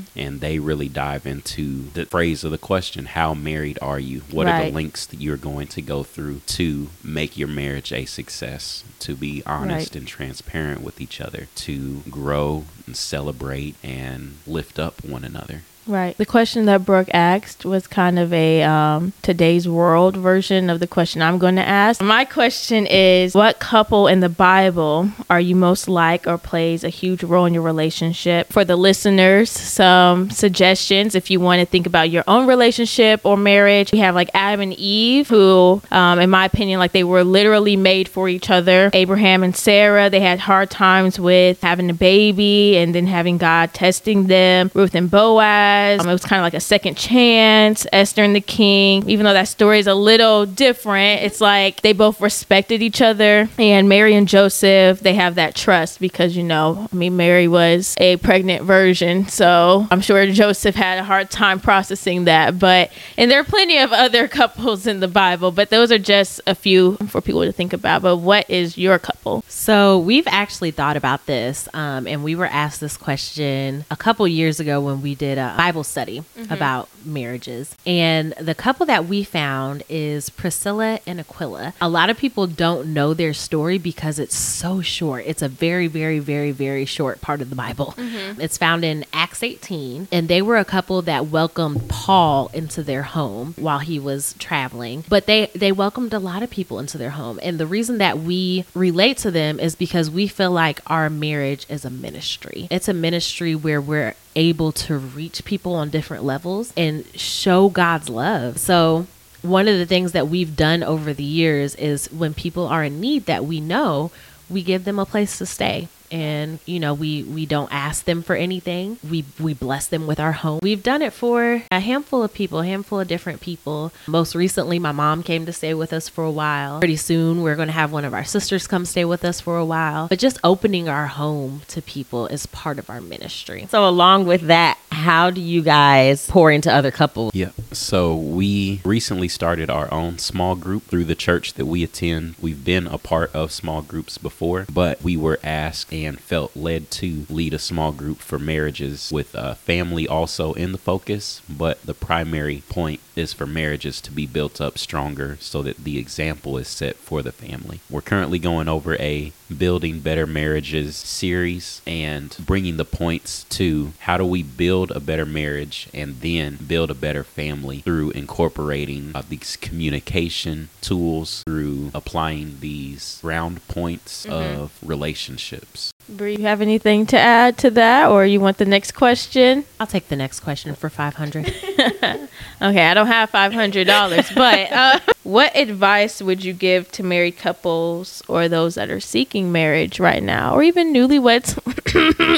Mm. 0.00 0.06
and 0.16 0.40
they 0.40 0.58
really 0.58 0.88
dive 0.88 1.26
into 1.26 1.90
the 1.90 2.06
phrase 2.06 2.44
of 2.44 2.50
the 2.50 2.58
question 2.58 3.04
how 3.06 3.34
married 3.34 3.78
are 3.82 3.98
you 4.00 4.20
what 4.30 4.46
are 4.46 4.64
the 4.64 4.70
links 4.70 5.06
that 5.06 5.20
you're 5.20 5.36
going 5.36 5.66
to 5.68 5.82
go 5.82 6.02
through 6.02 6.40
to 6.46 6.88
make 7.02 7.36
your 7.36 7.48
marriage 7.48 7.92
a 7.92 8.04
success 8.04 8.84
to 9.00 9.14
be 9.14 9.42
honest 9.46 9.94
Right. 9.94 9.96
and 9.96 10.06
transparent 10.08 10.82
with 10.82 11.00
each 11.00 11.20
other 11.20 11.48
to 11.66 12.00
grow 12.10 12.64
and 12.86 12.96
celebrate 12.96 13.74
and 13.82 14.36
lift 14.46 14.78
up 14.78 15.04
one 15.04 15.24
another 15.24 15.62
Right. 15.90 16.16
The 16.16 16.26
question 16.26 16.66
that 16.66 16.84
Brooke 16.84 17.08
asked 17.12 17.64
was 17.64 17.88
kind 17.88 18.20
of 18.20 18.32
a 18.32 18.62
um, 18.62 19.12
today's 19.22 19.68
world 19.68 20.16
version 20.16 20.70
of 20.70 20.78
the 20.78 20.86
question 20.86 21.20
I'm 21.20 21.38
going 21.38 21.56
to 21.56 21.66
ask. 21.66 22.00
My 22.00 22.24
question 22.24 22.86
is 22.86 23.34
What 23.34 23.58
couple 23.58 24.06
in 24.06 24.20
the 24.20 24.28
Bible 24.28 25.10
are 25.28 25.40
you 25.40 25.56
most 25.56 25.88
like 25.88 26.28
or 26.28 26.38
plays 26.38 26.84
a 26.84 26.90
huge 26.90 27.24
role 27.24 27.44
in 27.44 27.54
your 27.54 27.64
relationship? 27.64 28.52
For 28.52 28.64
the 28.64 28.76
listeners, 28.76 29.50
some 29.50 30.30
suggestions 30.30 31.16
if 31.16 31.28
you 31.28 31.40
want 31.40 31.58
to 31.58 31.66
think 31.66 31.88
about 31.88 32.08
your 32.08 32.22
own 32.28 32.46
relationship 32.46 33.26
or 33.26 33.36
marriage. 33.36 33.90
We 33.90 33.98
have 33.98 34.14
like 34.14 34.30
Adam 34.32 34.60
and 34.60 34.74
Eve, 34.74 35.28
who, 35.28 35.82
um, 35.90 36.20
in 36.20 36.30
my 36.30 36.44
opinion, 36.44 36.78
like 36.78 36.92
they 36.92 37.04
were 37.04 37.24
literally 37.24 37.74
made 37.74 38.08
for 38.08 38.28
each 38.28 38.48
other. 38.48 38.90
Abraham 38.92 39.42
and 39.42 39.56
Sarah, 39.56 40.08
they 40.08 40.20
had 40.20 40.38
hard 40.38 40.70
times 40.70 41.18
with 41.18 41.60
having 41.62 41.90
a 41.90 41.94
baby 41.94 42.76
and 42.76 42.94
then 42.94 43.08
having 43.08 43.38
God 43.38 43.74
testing 43.74 44.28
them. 44.28 44.70
Ruth 44.72 44.94
and 44.94 45.10
Boaz 45.10 45.79
Boaz. 45.80 46.00
Um, 46.00 46.08
it 46.08 46.12
was 46.12 46.24
kind 46.24 46.40
of 46.40 46.44
like 46.44 46.54
a 46.54 46.60
second 46.60 46.96
chance. 46.96 47.86
Esther 47.92 48.22
and 48.22 48.34
the 48.34 48.40
king, 48.40 49.08
even 49.08 49.24
though 49.24 49.32
that 49.32 49.48
story 49.48 49.78
is 49.78 49.86
a 49.86 49.94
little 49.94 50.46
different, 50.46 51.22
it's 51.22 51.40
like 51.40 51.80
they 51.82 51.92
both 51.92 52.20
respected 52.20 52.82
each 52.82 53.02
other. 53.02 53.48
And 53.58 53.88
Mary 53.88 54.14
and 54.14 54.28
Joseph, 54.28 55.00
they 55.00 55.14
have 55.14 55.34
that 55.36 55.54
trust 55.54 56.00
because, 56.00 56.36
you 56.36 56.42
know, 56.42 56.88
I 56.92 56.96
mean, 56.96 57.16
Mary 57.16 57.48
was 57.48 57.94
a 57.98 58.16
pregnant 58.18 58.64
version. 58.64 59.28
So 59.28 59.86
I'm 59.90 60.00
sure 60.00 60.26
Joseph 60.30 60.74
had 60.74 60.98
a 60.98 61.04
hard 61.04 61.30
time 61.30 61.60
processing 61.60 62.24
that. 62.24 62.58
But, 62.58 62.90
and 63.16 63.30
there 63.30 63.40
are 63.40 63.44
plenty 63.44 63.78
of 63.78 63.92
other 63.92 64.28
couples 64.40 64.86
in 64.86 65.00
the 65.00 65.08
Bible, 65.08 65.50
but 65.50 65.70
those 65.70 65.90
are 65.92 65.98
just 65.98 66.40
a 66.46 66.54
few 66.54 66.96
for 67.08 67.20
people 67.20 67.44
to 67.44 67.52
think 67.52 67.72
about. 67.72 68.02
But 68.02 68.16
what 68.18 68.48
is 68.48 68.76
your 68.76 68.98
couple? 68.98 69.44
So 69.48 69.98
we've 69.98 70.26
actually 70.26 70.70
thought 70.70 70.96
about 70.96 71.26
this, 71.26 71.68
um, 71.74 72.06
and 72.06 72.22
we 72.24 72.34
were 72.34 72.46
asked 72.46 72.80
this 72.80 72.96
question 72.96 73.84
a 73.90 73.96
couple 73.96 74.26
years 74.26 74.60
ago 74.60 74.80
when 74.80 75.02
we 75.02 75.14
did 75.14 75.38
a 75.38 75.54
Bible 75.70 75.84
study 75.84 76.18
mm-hmm. 76.36 76.52
about 76.52 76.88
marriages. 77.04 77.76
And 77.86 78.32
the 78.32 78.56
couple 78.56 78.86
that 78.86 79.04
we 79.04 79.22
found 79.22 79.84
is 79.88 80.28
Priscilla 80.28 80.98
and 81.06 81.20
Aquila. 81.20 81.74
A 81.80 81.88
lot 81.88 82.10
of 82.10 82.18
people 82.18 82.48
don't 82.48 82.92
know 82.92 83.14
their 83.14 83.32
story 83.32 83.78
because 83.78 84.18
it's 84.18 84.34
so 84.34 84.80
short. 84.80 85.22
It's 85.28 85.42
a 85.42 85.48
very, 85.48 85.86
very, 85.86 86.18
very, 86.18 86.50
very 86.50 86.84
short 86.84 87.20
part 87.20 87.40
of 87.40 87.50
the 87.50 87.56
Bible. 87.56 87.94
Mm-hmm. 87.96 88.40
It's 88.40 88.58
found 88.58 88.84
in 88.84 89.04
Acts 89.12 89.44
18, 89.44 90.08
and 90.10 90.26
they 90.26 90.42
were 90.42 90.56
a 90.56 90.64
couple 90.64 91.02
that 91.02 91.26
welcomed 91.26 91.88
Paul 91.88 92.50
into 92.52 92.82
their 92.82 93.04
home 93.04 93.54
while 93.56 93.78
he 93.78 94.00
was 94.00 94.34
traveling. 94.40 95.04
But 95.08 95.26
they 95.26 95.50
they 95.54 95.70
welcomed 95.70 96.12
a 96.12 96.18
lot 96.18 96.42
of 96.42 96.50
people 96.50 96.80
into 96.80 96.98
their 96.98 97.10
home, 97.10 97.38
and 97.44 97.58
the 97.58 97.66
reason 97.66 97.98
that 97.98 98.18
we 98.18 98.64
relate 98.74 99.18
to 99.18 99.30
them 99.30 99.60
is 99.60 99.76
because 99.76 100.10
we 100.10 100.26
feel 100.26 100.50
like 100.50 100.80
our 100.86 101.08
marriage 101.08 101.64
is 101.68 101.84
a 101.84 101.90
ministry. 101.90 102.66
It's 102.70 102.88
a 102.88 102.94
ministry 102.94 103.54
where 103.54 103.80
we're 103.80 104.14
able 104.36 104.72
to 104.72 104.96
reach 104.96 105.44
people 105.44 105.74
on 105.74 105.90
different 105.90 106.24
levels 106.24 106.72
and 106.76 107.04
show 107.18 107.68
God's 107.68 108.08
love. 108.08 108.58
So 108.58 109.06
one 109.42 109.68
of 109.68 109.78
the 109.78 109.86
things 109.86 110.12
that 110.12 110.28
we've 110.28 110.56
done 110.56 110.82
over 110.82 111.12
the 111.12 111.24
years 111.24 111.74
is 111.76 112.10
when 112.12 112.34
people 112.34 112.66
are 112.66 112.84
in 112.84 113.00
need 113.00 113.26
that 113.26 113.44
we 113.44 113.60
know, 113.60 114.10
we 114.48 114.62
give 114.62 114.84
them 114.84 114.98
a 114.98 115.06
place 115.06 115.38
to 115.38 115.46
stay. 115.46 115.88
And 116.10 116.58
you 116.66 116.80
know, 116.80 116.94
we 116.94 117.22
we 117.22 117.46
don't 117.46 117.72
ask 117.72 118.04
them 118.04 118.22
for 118.22 118.36
anything. 118.36 118.98
We 119.08 119.24
we 119.38 119.54
bless 119.54 119.86
them 119.86 120.06
with 120.06 120.20
our 120.20 120.32
home. 120.32 120.60
We've 120.62 120.82
done 120.82 121.02
it 121.02 121.12
for 121.12 121.62
a 121.70 121.80
handful 121.80 122.22
of 122.22 122.34
people, 122.34 122.60
a 122.60 122.66
handful 122.66 123.00
of 123.00 123.08
different 123.08 123.40
people. 123.40 123.92
Most 124.06 124.34
recently, 124.34 124.78
my 124.78 124.92
mom 124.92 125.22
came 125.22 125.46
to 125.46 125.52
stay 125.52 125.74
with 125.74 125.92
us 125.92 126.08
for 126.08 126.24
a 126.24 126.30
while. 126.30 126.80
Pretty 126.80 126.96
soon, 126.96 127.42
we're 127.42 127.56
going 127.56 127.68
to 127.68 127.72
have 127.72 127.92
one 127.92 128.04
of 128.04 128.14
our 128.14 128.24
sisters 128.24 128.66
come 128.66 128.84
stay 128.84 129.04
with 129.04 129.24
us 129.24 129.40
for 129.40 129.56
a 129.56 129.64
while. 129.64 130.08
But 130.08 130.18
just 130.18 130.38
opening 130.42 130.88
our 130.88 131.06
home 131.06 131.62
to 131.68 131.82
people 131.82 132.26
is 132.26 132.46
part 132.46 132.78
of 132.78 132.90
our 132.90 133.00
ministry. 133.00 133.66
So, 133.70 133.88
along 133.88 134.26
with 134.26 134.42
that, 134.42 134.78
how 134.90 135.30
do 135.30 135.40
you 135.40 135.62
guys 135.62 136.26
pour 136.26 136.50
into 136.50 136.72
other 136.72 136.90
couples? 136.90 137.34
Yeah. 137.34 137.50
So 137.72 138.14
we 138.16 138.80
recently 138.84 139.28
started 139.28 139.70
our 139.70 139.92
own 139.92 140.18
small 140.18 140.56
group 140.56 140.84
through 140.84 141.04
the 141.04 141.14
church 141.14 141.54
that 141.54 141.66
we 141.66 141.82
attend. 141.84 142.34
We've 142.40 142.64
been 142.64 142.86
a 142.86 142.98
part 142.98 143.34
of 143.34 143.52
small 143.52 143.82
groups 143.82 144.18
before, 144.18 144.66
but 144.72 145.02
we 145.02 145.16
were 145.16 145.38
asked 145.42 145.92
and 146.04 146.20
felt 146.20 146.56
led 146.56 146.90
to 146.92 147.26
lead 147.28 147.54
a 147.54 147.58
small 147.58 147.92
group 147.92 148.18
for 148.18 148.38
marriages 148.38 149.10
with 149.12 149.34
uh, 149.34 149.54
family 149.54 150.06
also 150.06 150.52
in 150.54 150.72
the 150.72 150.78
focus. 150.78 151.42
But 151.48 151.82
the 151.82 151.94
primary 151.94 152.62
point 152.68 153.00
is 153.16 153.32
for 153.32 153.46
marriages 153.46 154.00
to 154.02 154.10
be 154.10 154.26
built 154.26 154.60
up 154.60 154.78
stronger 154.78 155.36
so 155.40 155.62
that 155.62 155.84
the 155.84 155.98
example 155.98 156.56
is 156.58 156.68
set 156.68 156.96
for 156.96 157.22
the 157.22 157.32
family. 157.32 157.80
We're 157.90 158.00
currently 158.00 158.38
going 158.38 158.68
over 158.68 158.96
a 158.96 159.32
Building 159.56 160.00
Better 160.00 160.26
Marriages 160.26 160.96
series 160.96 161.82
and 161.86 162.36
bringing 162.38 162.76
the 162.76 162.84
points 162.84 163.44
to 163.50 163.92
how 164.00 164.16
do 164.16 164.24
we 164.24 164.42
build 164.42 164.90
a 164.92 165.00
better 165.00 165.26
marriage 165.26 165.88
and 165.92 166.20
then 166.20 166.58
build 166.66 166.90
a 166.90 166.94
better 166.94 167.24
family 167.24 167.80
through 167.80 168.10
incorporating 168.10 169.12
uh, 169.14 169.22
these 169.28 169.56
communication 169.56 170.68
tools, 170.80 171.42
through 171.46 171.90
applying 171.94 172.58
these 172.60 173.20
round 173.22 173.66
points 173.68 174.24
of 174.26 174.72
relationships. 174.82 175.89
Bree, 176.08 176.36
you 176.36 176.42
have 176.42 176.60
anything 176.60 177.06
to 177.06 177.18
add 177.18 177.56
to 177.58 177.70
that, 177.70 178.10
or 178.10 178.26
you 178.26 178.40
want 178.40 178.58
the 178.58 178.64
next 178.64 178.92
question? 178.92 179.64
I'll 179.78 179.86
take 179.86 180.08
the 180.08 180.16
next 180.16 180.40
question 180.40 180.74
for 180.74 180.88
500. 180.90 181.54
Okay, 182.62 182.86
I 182.86 182.92
don't 182.92 183.06
have 183.06 183.30
five 183.30 183.54
hundred 183.54 183.86
dollars, 183.86 184.30
but 184.34 184.70
uh, 184.70 185.00
what 185.22 185.56
advice 185.56 186.20
would 186.20 186.44
you 186.44 186.52
give 186.52 186.90
to 186.92 187.02
married 187.02 187.38
couples 187.38 188.22
or 188.28 188.48
those 188.48 188.74
that 188.74 188.90
are 188.90 189.00
seeking 189.00 189.50
marriage 189.50 189.98
right 189.98 190.22
now, 190.22 190.54
or 190.54 190.62
even 190.62 190.92
newlyweds 190.92 191.56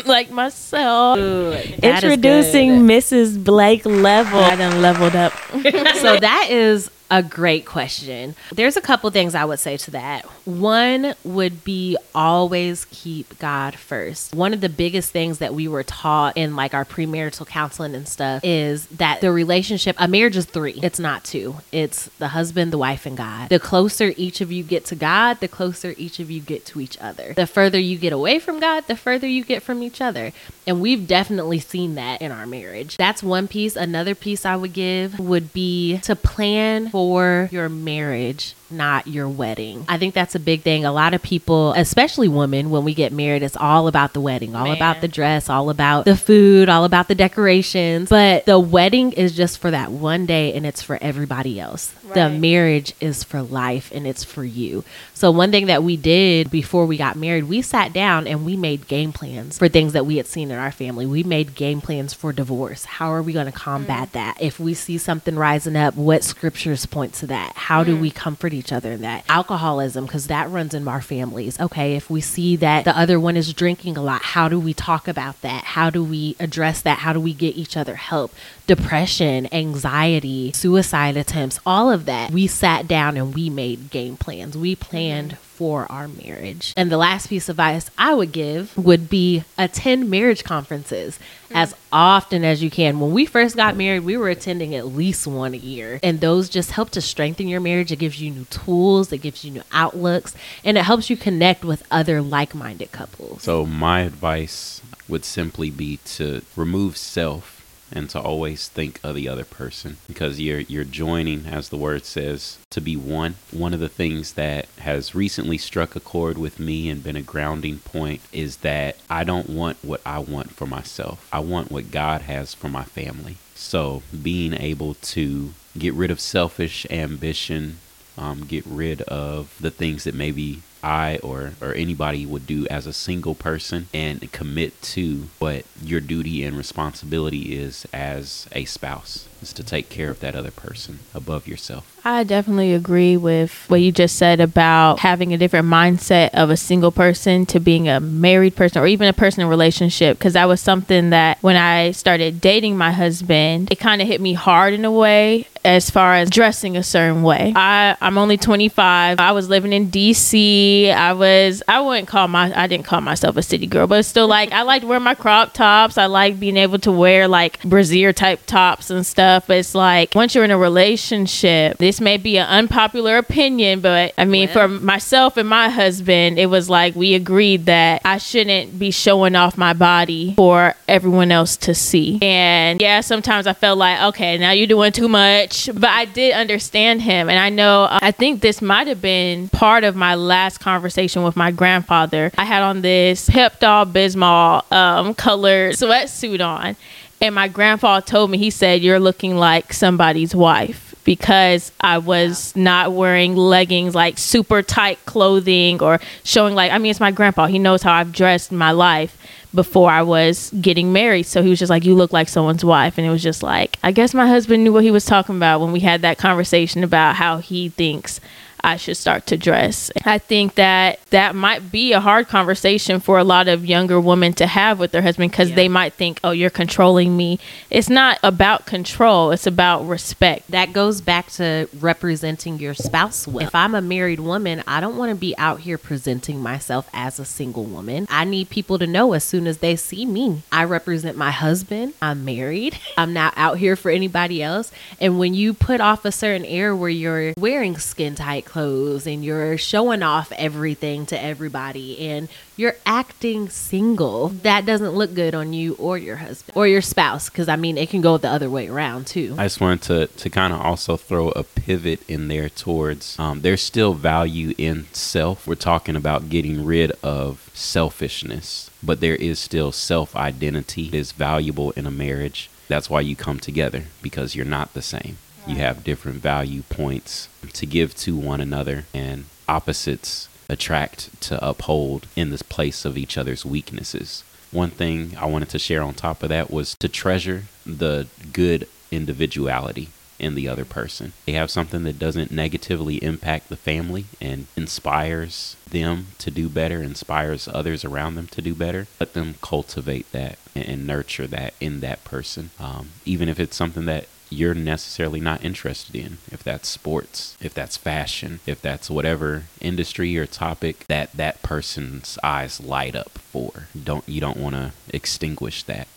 like 0.06 0.30
myself? 0.30 1.18
Introducing 1.18 2.82
Mrs. 2.82 3.42
Blake 3.42 3.84
Level. 3.84 4.38
I 4.38 4.54
done 4.54 4.80
leveled 4.80 5.16
up. 5.16 5.32
so 5.96 6.16
that 6.18 6.46
is 6.50 6.88
a 7.12 7.22
great 7.22 7.66
question. 7.66 8.34
There's 8.52 8.78
a 8.78 8.80
couple 8.80 9.10
things 9.10 9.34
I 9.34 9.44
would 9.44 9.58
say 9.58 9.76
to 9.76 9.90
that. 9.90 10.24
One 10.46 11.14
would 11.24 11.62
be 11.62 11.98
always 12.14 12.86
keep 12.86 13.38
God 13.38 13.74
first. 13.74 14.34
One 14.34 14.54
of 14.54 14.62
the 14.62 14.70
biggest 14.70 15.10
things 15.10 15.36
that 15.38 15.52
we 15.52 15.68
were 15.68 15.82
taught 15.82 16.38
in 16.38 16.56
like 16.56 16.72
our 16.72 16.86
premarital 16.86 17.46
counseling 17.46 17.94
and 17.94 18.08
stuff 18.08 18.42
is 18.42 18.86
that 18.86 19.20
the 19.20 19.30
relationship, 19.30 19.94
a 19.98 20.08
marriage 20.08 20.38
is 20.38 20.46
three. 20.46 20.80
It's 20.82 20.98
not 20.98 21.22
two. 21.22 21.56
It's 21.70 22.06
the 22.18 22.28
husband, 22.28 22.72
the 22.72 22.78
wife, 22.78 23.04
and 23.04 23.14
God. 23.14 23.50
The 23.50 23.60
closer 23.60 24.14
each 24.16 24.40
of 24.40 24.50
you 24.50 24.62
get 24.62 24.86
to 24.86 24.94
God, 24.94 25.40
the 25.40 25.48
closer 25.48 25.94
each 25.98 26.18
of 26.18 26.30
you 26.30 26.40
get 26.40 26.64
to 26.66 26.80
each 26.80 26.96
other. 26.98 27.34
The 27.34 27.46
further 27.46 27.78
you 27.78 27.98
get 27.98 28.14
away 28.14 28.38
from 28.38 28.58
God, 28.58 28.86
the 28.86 28.96
further 28.96 29.26
you 29.26 29.44
get 29.44 29.62
from 29.62 29.82
each 29.82 30.00
other. 30.00 30.32
And 30.66 30.80
we've 30.80 31.06
definitely 31.06 31.58
seen 31.58 31.94
that 31.96 32.22
in 32.22 32.32
our 32.32 32.46
marriage. 32.46 32.96
That's 32.96 33.22
one 33.22 33.48
piece. 33.48 33.76
Another 33.76 34.14
piece 34.14 34.46
I 34.46 34.56
would 34.56 34.72
give 34.72 35.18
would 35.18 35.52
be 35.52 35.98
to 35.98 36.16
plan 36.16 36.88
for 36.88 37.01
your 37.50 37.68
marriage 37.68 38.54
not 38.72 39.06
your 39.06 39.28
wedding. 39.28 39.84
I 39.88 39.98
think 39.98 40.14
that's 40.14 40.34
a 40.34 40.40
big 40.40 40.62
thing. 40.62 40.84
A 40.84 40.92
lot 40.92 41.14
of 41.14 41.22
people, 41.22 41.72
especially 41.74 42.28
women, 42.28 42.70
when 42.70 42.84
we 42.84 42.94
get 42.94 43.12
married, 43.12 43.42
it's 43.42 43.56
all 43.56 43.88
about 43.88 44.12
the 44.12 44.20
wedding, 44.20 44.54
all 44.54 44.66
Man. 44.66 44.76
about 44.76 45.00
the 45.00 45.08
dress, 45.08 45.48
all 45.48 45.70
about 45.70 46.04
the 46.04 46.16
food, 46.16 46.68
all 46.68 46.84
about 46.84 47.08
the 47.08 47.14
decorations. 47.14 48.08
But 48.08 48.46
the 48.46 48.58
wedding 48.58 49.12
is 49.12 49.36
just 49.36 49.58
for 49.58 49.70
that 49.70 49.92
one 49.92 50.26
day 50.26 50.52
and 50.54 50.66
it's 50.66 50.82
for 50.82 50.98
everybody 51.00 51.60
else. 51.60 51.94
The 52.14 52.28
marriage 52.28 52.92
is 53.00 53.24
for 53.24 53.40
life 53.42 53.90
and 53.90 54.06
it's 54.06 54.22
for 54.22 54.44
you. 54.44 54.84
So, 55.14 55.30
one 55.30 55.50
thing 55.50 55.66
that 55.66 55.82
we 55.82 55.96
did 55.96 56.50
before 56.50 56.84
we 56.84 56.96
got 56.96 57.16
married, 57.16 57.44
we 57.44 57.62
sat 57.62 57.92
down 57.92 58.26
and 58.26 58.44
we 58.44 58.56
made 58.56 58.86
game 58.86 59.12
plans 59.12 59.58
for 59.58 59.68
things 59.68 59.92
that 59.94 60.04
we 60.04 60.16
had 60.16 60.26
seen 60.26 60.50
in 60.50 60.58
our 60.58 60.72
family. 60.72 61.06
We 61.06 61.22
made 61.22 61.54
game 61.54 61.80
plans 61.80 62.12
for 62.12 62.32
divorce. 62.32 62.84
How 62.84 63.12
are 63.12 63.22
we 63.22 63.32
going 63.32 63.46
to 63.46 63.52
combat 63.52 64.10
mm. 64.10 64.12
that? 64.12 64.42
If 64.42 64.60
we 64.60 64.74
see 64.74 64.98
something 64.98 65.36
rising 65.36 65.76
up, 65.76 65.96
what 65.96 66.22
scriptures 66.24 66.86
point 66.86 67.14
to 67.14 67.26
that? 67.28 67.52
How 67.56 67.82
do 67.82 67.96
mm. 67.96 68.00
we 68.00 68.10
comfort 68.10 68.52
each 68.52 68.61
other 68.70 68.92
in 68.92 69.00
that? 69.00 69.24
Alcoholism, 69.28 70.04
because 70.04 70.26
that 70.26 70.50
runs 70.50 70.74
in 70.74 70.86
our 70.86 71.00
families. 71.00 71.58
Okay, 71.58 71.96
if 71.96 72.10
we 72.10 72.20
see 72.20 72.54
that 72.56 72.84
the 72.84 72.96
other 72.96 73.18
one 73.18 73.36
is 73.36 73.52
drinking 73.54 73.96
a 73.96 74.02
lot, 74.02 74.22
how 74.22 74.48
do 74.48 74.60
we 74.60 74.74
talk 74.74 75.08
about 75.08 75.40
that? 75.40 75.64
How 75.64 75.90
do 75.90 76.04
we 76.04 76.36
address 76.38 76.82
that? 76.82 76.98
How 76.98 77.12
do 77.12 77.20
we 77.20 77.32
get 77.32 77.56
each 77.56 77.76
other 77.76 77.96
help? 77.96 78.32
Depression, 78.66 79.52
anxiety, 79.52 80.52
suicide 80.52 81.16
attempts, 81.16 81.58
all 81.64 81.90
of 81.90 82.04
that. 82.04 82.30
We 82.30 82.46
sat 82.46 82.86
down 82.86 83.16
and 83.16 83.34
we 83.34 83.48
made 83.48 83.90
game 83.90 84.16
plans. 84.16 84.56
We 84.56 84.76
planned 84.76 85.38
for 85.52 85.90
our 85.92 86.08
marriage. 86.08 86.72
And 86.76 86.90
the 86.90 86.96
last 86.96 87.28
piece 87.28 87.48
of 87.48 87.54
advice 87.54 87.90
I 87.98 88.14
would 88.14 88.32
give 88.32 88.76
would 88.76 89.08
be 89.10 89.44
attend 89.58 90.08
marriage 90.08 90.44
conferences 90.44 91.18
mm. 91.50 91.56
as 91.56 91.74
often 91.92 92.44
as 92.44 92.62
you 92.62 92.70
can. 92.70 92.98
When 92.98 93.12
we 93.12 93.26
first 93.26 93.54
got 93.54 93.76
married, 93.76 94.00
we 94.00 94.16
were 94.16 94.30
attending 94.30 94.74
at 94.74 94.86
least 94.86 95.26
one 95.26 95.54
a 95.54 95.58
year. 95.58 96.00
And 96.02 96.20
those 96.20 96.48
just 96.48 96.70
help 96.70 96.90
to 96.90 97.00
strengthen 97.00 97.48
your 97.48 97.60
marriage. 97.60 97.92
It 97.92 97.98
gives 97.98 98.20
you 98.20 98.30
new 98.30 98.44
tools, 98.46 99.12
it 99.12 99.18
gives 99.18 99.44
you 99.44 99.50
new 99.50 99.62
outlooks, 99.72 100.34
and 100.64 100.78
it 100.78 100.84
helps 100.84 101.10
you 101.10 101.16
connect 101.16 101.64
with 101.64 101.82
other 101.90 102.22
like 102.22 102.54
minded 102.54 102.90
couples. 102.90 103.42
So 103.42 103.66
my 103.66 104.00
advice 104.00 104.80
would 105.08 105.24
simply 105.24 105.70
be 105.70 105.98
to 105.98 106.42
remove 106.56 106.96
self 106.96 107.61
and 107.92 108.08
to 108.10 108.20
always 108.20 108.68
think 108.68 109.00
of 109.02 109.14
the 109.14 109.28
other 109.28 109.44
person 109.44 109.98
because 110.06 110.40
you're 110.40 110.60
you're 110.60 110.84
joining 110.84 111.46
as 111.46 111.68
the 111.68 111.76
word 111.76 112.04
says 112.04 112.58
to 112.70 112.80
be 112.80 112.96
one. 112.96 113.36
One 113.50 113.74
of 113.74 113.80
the 113.80 113.88
things 113.88 114.34
that 114.34 114.66
has 114.78 115.14
recently 115.14 115.58
struck 115.58 115.94
a 115.94 116.00
chord 116.00 116.38
with 116.38 116.58
me 116.58 116.88
and 116.88 117.02
been 117.04 117.16
a 117.16 117.22
grounding 117.22 117.78
point 117.78 118.20
is 118.32 118.58
that 118.58 118.96
I 119.10 119.24
don't 119.24 119.50
want 119.50 119.78
what 119.82 120.00
I 120.06 120.18
want 120.18 120.52
for 120.52 120.66
myself. 120.66 121.28
I 121.32 121.40
want 121.40 121.70
what 121.70 121.90
God 121.90 122.22
has 122.22 122.54
for 122.54 122.68
my 122.68 122.84
family. 122.84 123.36
So 123.54 124.02
being 124.22 124.54
able 124.54 124.94
to 124.94 125.52
get 125.78 125.94
rid 125.94 126.10
of 126.10 126.20
selfish 126.20 126.86
ambition 126.90 127.78
um, 128.16 128.44
get 128.44 128.64
rid 128.66 129.02
of 129.02 129.56
the 129.60 129.70
things 129.70 130.04
that 130.04 130.14
maybe 130.14 130.62
I 130.82 131.18
or 131.18 131.52
or 131.60 131.74
anybody 131.74 132.26
would 132.26 132.46
do 132.46 132.66
as 132.68 132.86
a 132.86 132.92
single 132.92 133.34
person 133.34 133.88
and 133.94 134.30
commit 134.32 134.80
to 134.82 135.28
what 135.38 135.64
your 135.82 136.00
duty 136.00 136.44
and 136.44 136.56
responsibility 136.56 137.56
is 137.56 137.86
as 137.92 138.46
a 138.52 138.64
spouse 138.64 139.28
is 139.40 139.52
to 139.54 139.64
take 139.64 139.88
care 139.88 140.10
of 140.10 140.20
that 140.20 140.34
other 140.34 140.50
person 140.50 141.00
above 141.14 141.46
yourself. 141.46 142.00
I 142.04 142.24
definitely 142.24 142.74
agree 142.74 143.16
with 143.16 143.64
what 143.68 143.80
you 143.80 143.92
just 143.92 144.16
said 144.16 144.40
about 144.40 144.98
having 144.98 145.32
a 145.32 145.38
different 145.38 145.68
mindset 145.68 146.30
of 146.34 146.50
a 146.50 146.56
single 146.56 146.90
person 146.90 147.46
to 147.46 147.60
being 147.60 147.88
a 147.88 148.00
married 148.00 148.56
person 148.56 148.82
or 148.82 148.86
even 148.86 149.06
a 149.06 149.12
person 149.12 149.40
in 149.40 149.46
a 149.46 149.50
relationship 149.50 150.18
because 150.18 150.32
that 150.32 150.48
was 150.48 150.60
something 150.60 151.10
that 151.10 151.38
when 151.42 151.56
I 151.56 151.92
started 151.92 152.40
dating 152.40 152.76
my 152.76 152.90
husband, 152.90 153.70
it 153.70 153.78
kind 153.78 154.02
of 154.02 154.08
hit 154.08 154.20
me 154.20 154.32
hard 154.32 154.74
in 154.74 154.84
a 154.84 154.90
way 154.90 155.46
as 155.64 155.90
far 155.90 156.14
as 156.14 156.28
dressing 156.28 156.76
a 156.76 156.82
certain 156.82 157.22
way. 157.22 157.52
I 157.54 157.96
I'm 158.00 158.18
only 158.18 158.36
25. 158.36 159.20
I 159.20 159.32
was 159.32 159.48
living 159.48 159.72
in 159.72 159.88
DC. 159.88 160.92
I 160.92 161.12
was 161.12 161.62
I 161.68 161.80
wouldn't 161.80 162.08
call 162.08 162.28
my 162.28 162.52
I 162.60 162.66
didn't 162.66 162.86
call 162.86 163.00
myself 163.00 163.36
a 163.36 163.42
city 163.42 163.66
girl, 163.66 163.86
but 163.86 164.04
still 164.04 164.26
like 164.26 164.52
I 164.52 164.62
liked 164.62 164.84
wearing 164.84 165.04
my 165.04 165.14
crop 165.14 165.52
tops. 165.52 165.98
I 165.98 166.06
like 166.06 166.40
being 166.40 166.56
able 166.56 166.78
to 166.80 166.92
wear 166.92 167.28
like 167.28 167.62
brassiere 167.62 168.12
type 168.12 168.44
tops 168.46 168.90
and 168.90 169.06
stuff. 169.06 169.46
But 169.46 169.58
it's 169.58 169.74
like 169.74 170.14
once 170.14 170.34
you're 170.34 170.44
in 170.44 170.50
a 170.50 170.58
relationship, 170.58 171.78
this 171.92 172.00
may 172.00 172.16
be 172.16 172.38
an 172.38 172.46
unpopular 172.46 173.18
opinion, 173.18 173.80
but 173.80 174.14
I 174.16 174.24
mean 174.24 174.48
for 174.48 174.66
myself 174.66 175.36
and 175.36 175.48
my 175.48 175.68
husband, 175.68 176.38
it 176.38 176.46
was 176.46 176.70
like 176.70 176.94
we 176.94 177.14
agreed 177.14 177.66
that 177.66 178.00
I 178.04 178.18
shouldn't 178.18 178.78
be 178.78 178.90
showing 178.90 179.36
off 179.36 179.58
my 179.58 179.74
body 179.74 180.34
for 180.34 180.74
everyone 180.88 181.30
else 181.30 181.56
to 181.58 181.74
see. 181.74 182.18
And 182.22 182.80
yeah, 182.80 183.00
sometimes 183.00 183.46
I 183.46 183.52
felt 183.52 183.78
like 183.78 184.00
okay, 184.14 184.38
now 184.38 184.52
you're 184.52 184.66
doing 184.66 184.92
too 184.92 185.08
much 185.08 185.42
much, 185.42 185.70
but 185.74 185.90
I 185.90 186.04
did 186.04 186.34
understand 186.34 187.02
him. 187.02 187.28
And 187.28 187.38
I 187.38 187.48
know, 187.48 187.84
uh, 187.84 187.98
I 188.02 188.10
think 188.10 188.40
this 188.40 188.62
might 188.62 188.86
have 188.86 189.00
been 189.00 189.48
part 189.48 189.84
of 189.84 189.96
my 189.96 190.14
last 190.14 190.58
conversation 190.58 191.22
with 191.22 191.36
my 191.36 191.50
grandfather. 191.50 192.30
I 192.36 192.44
had 192.44 192.62
on 192.62 192.82
this 192.82 193.28
Pepto 193.28 193.90
Bismol 193.90 194.70
um, 194.72 195.14
colored 195.14 195.74
sweatsuit 195.74 196.44
on. 196.44 196.76
And 197.20 197.34
my 197.36 197.46
grandpa 197.46 198.00
told 198.00 198.30
me, 198.30 198.38
he 198.38 198.50
said, 198.50 198.82
You're 198.82 198.98
looking 198.98 199.36
like 199.36 199.72
somebody's 199.72 200.34
wife 200.34 200.91
because 201.04 201.72
I 201.80 201.98
was 201.98 202.54
not 202.56 202.92
wearing 202.92 203.36
leggings, 203.36 203.94
like 203.94 204.18
super 204.18 204.62
tight 204.62 205.04
clothing, 205.06 205.82
or 205.82 206.00
showing 206.24 206.54
like, 206.54 206.72
I 206.72 206.78
mean, 206.78 206.90
it's 206.90 207.00
my 207.00 207.10
grandpa. 207.10 207.46
He 207.46 207.58
knows 207.58 207.82
how 207.82 207.92
I've 207.92 208.12
dressed 208.12 208.52
my 208.52 208.70
life 208.70 209.16
before 209.54 209.90
I 209.90 210.02
was 210.02 210.50
getting 210.60 210.92
married. 210.92 211.24
So 211.24 211.42
he 211.42 211.50
was 211.50 211.58
just 211.58 211.70
like, 211.70 211.84
You 211.84 211.94
look 211.94 212.12
like 212.12 212.28
someone's 212.28 212.64
wife. 212.64 212.98
And 212.98 213.06
it 213.06 213.10
was 213.10 213.22
just 213.22 213.42
like, 213.42 213.78
I 213.82 213.92
guess 213.92 214.14
my 214.14 214.26
husband 214.26 214.64
knew 214.64 214.72
what 214.72 214.84
he 214.84 214.90
was 214.90 215.04
talking 215.04 215.36
about 215.36 215.60
when 215.60 215.72
we 215.72 215.80
had 215.80 216.02
that 216.02 216.18
conversation 216.18 216.84
about 216.84 217.16
how 217.16 217.38
he 217.38 217.68
thinks 217.68 218.20
I 218.64 218.76
should 218.76 218.96
start 218.96 219.26
to 219.26 219.36
dress. 219.36 219.90
I 220.04 220.18
think 220.18 220.54
that 220.54 221.00
that 221.10 221.34
might 221.34 221.72
be 221.72 221.92
a 221.92 222.00
hard 222.00 222.28
conversation 222.28 223.00
for 223.00 223.18
a 223.18 223.24
lot 223.24 223.48
of 223.48 223.66
younger 223.66 224.00
women 224.00 224.32
to 224.34 224.46
have 224.46 224.78
with 224.78 224.92
their 224.92 225.02
husband 225.02 225.30
because 225.30 225.50
yeah. 225.50 225.56
they 225.56 225.68
might 225.68 225.94
think, 225.94 226.20
oh, 226.22 226.30
you're 226.30 226.50
controlling 226.50 227.16
me. 227.16 227.38
It's 227.70 227.88
not 227.88 228.18
about 228.22 228.66
control, 228.66 229.30
it's 229.30 229.46
about 229.46 229.86
respect. 229.86 230.50
That 230.50 230.72
goes 230.72 231.00
back 231.00 231.30
to 231.32 231.68
representing 231.78 232.58
your 232.58 232.74
spouse 232.74 233.26
well. 233.26 233.46
If 233.46 233.54
I'm 233.54 233.74
a 233.74 233.82
married 233.82 234.20
woman, 234.20 234.62
I 234.66 234.80
don't 234.80 234.96
want 234.96 235.10
to 235.10 235.16
be 235.16 235.36
out 235.38 235.60
here 235.60 235.78
presenting 235.78 236.40
myself 236.40 236.88
as 236.92 237.18
a 237.18 237.24
single 237.24 237.64
woman. 237.64 238.06
I 238.10 238.24
need 238.24 238.50
people 238.50 238.78
to 238.78 238.86
know 238.86 239.12
as 239.12 239.24
soon 239.24 239.46
as 239.46 239.58
they 239.58 239.76
see 239.76 240.06
me, 240.06 240.42
I 240.52 240.64
represent 240.64 241.16
my 241.16 241.30
husband. 241.30 241.94
I'm 242.00 242.24
married. 242.24 242.78
I'm 242.96 243.12
not 243.12 243.34
out 243.36 243.58
here 243.58 243.76
for 243.76 243.90
anybody 243.90 244.42
else. 244.42 244.70
And 245.00 245.18
when 245.18 245.34
you 245.34 245.54
put 245.54 245.80
off 245.80 246.04
a 246.04 246.12
certain 246.12 246.44
air 246.44 246.74
where 246.76 246.90
you're 246.90 247.34
wearing 247.36 247.76
skin 247.78 248.14
tight 248.14 248.44
clothes 248.52 249.06
and 249.06 249.24
you're 249.24 249.56
showing 249.56 250.02
off 250.02 250.30
everything 250.32 251.06
to 251.06 251.20
everybody 251.20 251.98
and 252.08 252.28
you're 252.56 252.76
acting 252.84 253.48
single, 253.48 254.28
that 254.28 254.66
doesn't 254.66 254.90
look 254.90 255.14
good 255.14 255.34
on 255.34 255.54
you 255.54 255.74
or 255.78 255.96
your 255.96 256.16
husband 256.16 256.54
or 256.54 256.66
your 256.66 256.82
spouse. 256.82 257.30
Because 257.30 257.48
I 257.48 257.56
mean, 257.56 257.78
it 257.78 257.88
can 257.88 258.02
go 258.02 258.18
the 258.18 258.28
other 258.28 258.50
way 258.50 258.68
around 258.68 259.06
too. 259.06 259.34
I 259.38 259.44
just 259.46 259.60
wanted 259.60 259.82
to, 259.82 260.06
to 260.06 260.30
kind 260.30 260.52
of 260.52 260.60
also 260.60 260.98
throw 260.98 261.30
a 261.30 261.42
pivot 261.42 262.08
in 262.08 262.28
there 262.28 262.50
towards 262.50 263.18
um, 263.18 263.40
there's 263.40 263.62
still 263.62 263.94
value 263.94 264.54
in 264.58 264.86
self. 264.92 265.46
We're 265.46 265.54
talking 265.54 265.96
about 265.96 266.28
getting 266.28 266.64
rid 266.64 266.92
of 267.02 267.50
selfishness, 267.54 268.70
but 268.82 269.00
there 269.00 269.16
is 269.16 269.38
still 269.38 269.72
self 269.72 270.14
identity 270.14 270.90
is 270.92 271.12
valuable 271.12 271.70
in 271.72 271.86
a 271.86 271.90
marriage. 271.90 272.50
That's 272.68 272.90
why 272.90 273.00
you 273.00 273.16
come 273.16 273.38
together 273.38 273.84
because 274.02 274.34
you're 274.34 274.44
not 274.44 274.74
the 274.74 274.82
same. 274.82 275.16
You 275.46 275.56
have 275.56 275.84
different 275.84 276.18
value 276.18 276.62
points 276.62 277.28
to 277.54 277.66
give 277.66 277.94
to 277.96 278.16
one 278.16 278.40
another, 278.40 278.84
and 278.94 279.24
opposites 279.48 280.28
attract 280.48 281.20
to 281.22 281.44
uphold 281.44 282.06
in 282.14 282.30
this 282.30 282.42
place 282.42 282.84
of 282.84 282.96
each 282.96 283.18
other's 283.18 283.44
weaknesses. 283.44 284.22
One 284.50 284.70
thing 284.70 285.16
I 285.18 285.26
wanted 285.26 285.48
to 285.50 285.58
share 285.58 285.82
on 285.82 285.94
top 285.94 286.22
of 286.22 286.28
that 286.28 286.50
was 286.50 286.74
to 286.76 286.88
treasure 286.88 287.44
the 287.64 288.06
good 288.32 288.68
individuality 288.90 289.88
in 290.18 290.34
the 290.36 290.46
other 290.46 290.64
person. 290.64 291.12
They 291.26 291.32
have 291.32 291.50
something 291.50 291.82
that 291.84 291.98
doesn't 291.98 292.30
negatively 292.30 293.02
impact 293.02 293.48
the 293.48 293.56
family 293.56 294.04
and 294.20 294.46
inspires 294.56 295.56
them 295.68 296.08
to 296.18 296.30
do 296.30 296.48
better, 296.48 296.82
inspires 296.82 297.48
others 297.48 297.84
around 297.84 298.14
them 298.14 298.28
to 298.28 298.42
do 298.42 298.54
better. 298.54 298.86
Let 299.00 299.14
them 299.14 299.34
cultivate 299.42 300.12
that 300.12 300.38
and 300.54 300.86
nurture 300.86 301.26
that 301.26 301.54
in 301.60 301.80
that 301.80 302.04
person. 302.04 302.50
Um, 302.60 302.90
even 303.04 303.28
if 303.28 303.40
it's 303.40 303.56
something 303.56 303.86
that 303.86 304.06
you're 304.32 304.54
necessarily 304.54 305.20
not 305.20 305.44
interested 305.44 305.94
in. 305.94 306.18
If 306.30 306.42
that's 306.42 306.68
sports, 306.68 307.36
if 307.40 307.54
that's 307.54 307.76
fashion, 307.76 308.40
if 308.46 308.60
that's 308.60 308.90
whatever 308.90 309.44
industry 309.60 310.16
or 310.18 310.26
topic 310.26 310.86
that 310.88 311.12
that 311.12 311.42
person's 311.42 312.18
eyes 312.22 312.60
light 312.60 312.96
up 312.96 313.18
for. 313.18 313.68
Don't 313.80 314.08
you 314.08 314.20
don't 314.20 314.36
want 314.36 314.54
to 314.54 314.72
extinguish 314.92 315.62
that. 315.64 315.88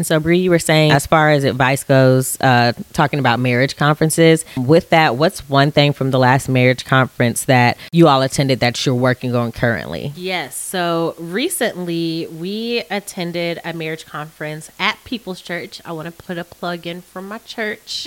And 0.00 0.06
so, 0.06 0.18
Bree, 0.18 0.38
you 0.38 0.48
were 0.48 0.58
saying, 0.58 0.92
as 0.92 1.06
far 1.06 1.30
as 1.30 1.44
advice 1.44 1.84
goes, 1.84 2.40
uh, 2.40 2.72
talking 2.94 3.18
about 3.18 3.38
marriage 3.38 3.76
conferences. 3.76 4.46
With 4.56 4.88
that, 4.88 5.16
what's 5.16 5.46
one 5.46 5.72
thing 5.72 5.92
from 5.92 6.10
the 6.10 6.18
last 6.18 6.48
marriage 6.48 6.86
conference 6.86 7.44
that 7.44 7.76
you 7.92 8.08
all 8.08 8.22
attended 8.22 8.60
that 8.60 8.86
you're 8.86 8.94
working 8.94 9.36
on 9.36 9.52
currently? 9.52 10.14
Yes. 10.16 10.56
So, 10.56 11.14
recently 11.18 12.28
we 12.28 12.82
attended 12.90 13.60
a 13.62 13.74
marriage 13.74 14.06
conference 14.06 14.70
at 14.78 14.89
People's 15.10 15.40
Church. 15.40 15.80
I 15.84 15.90
want 15.90 16.06
to 16.06 16.22
put 16.22 16.38
a 16.38 16.44
plug 16.44 16.86
in 16.86 17.02
for 17.02 17.20
my 17.20 17.38
church. 17.38 18.06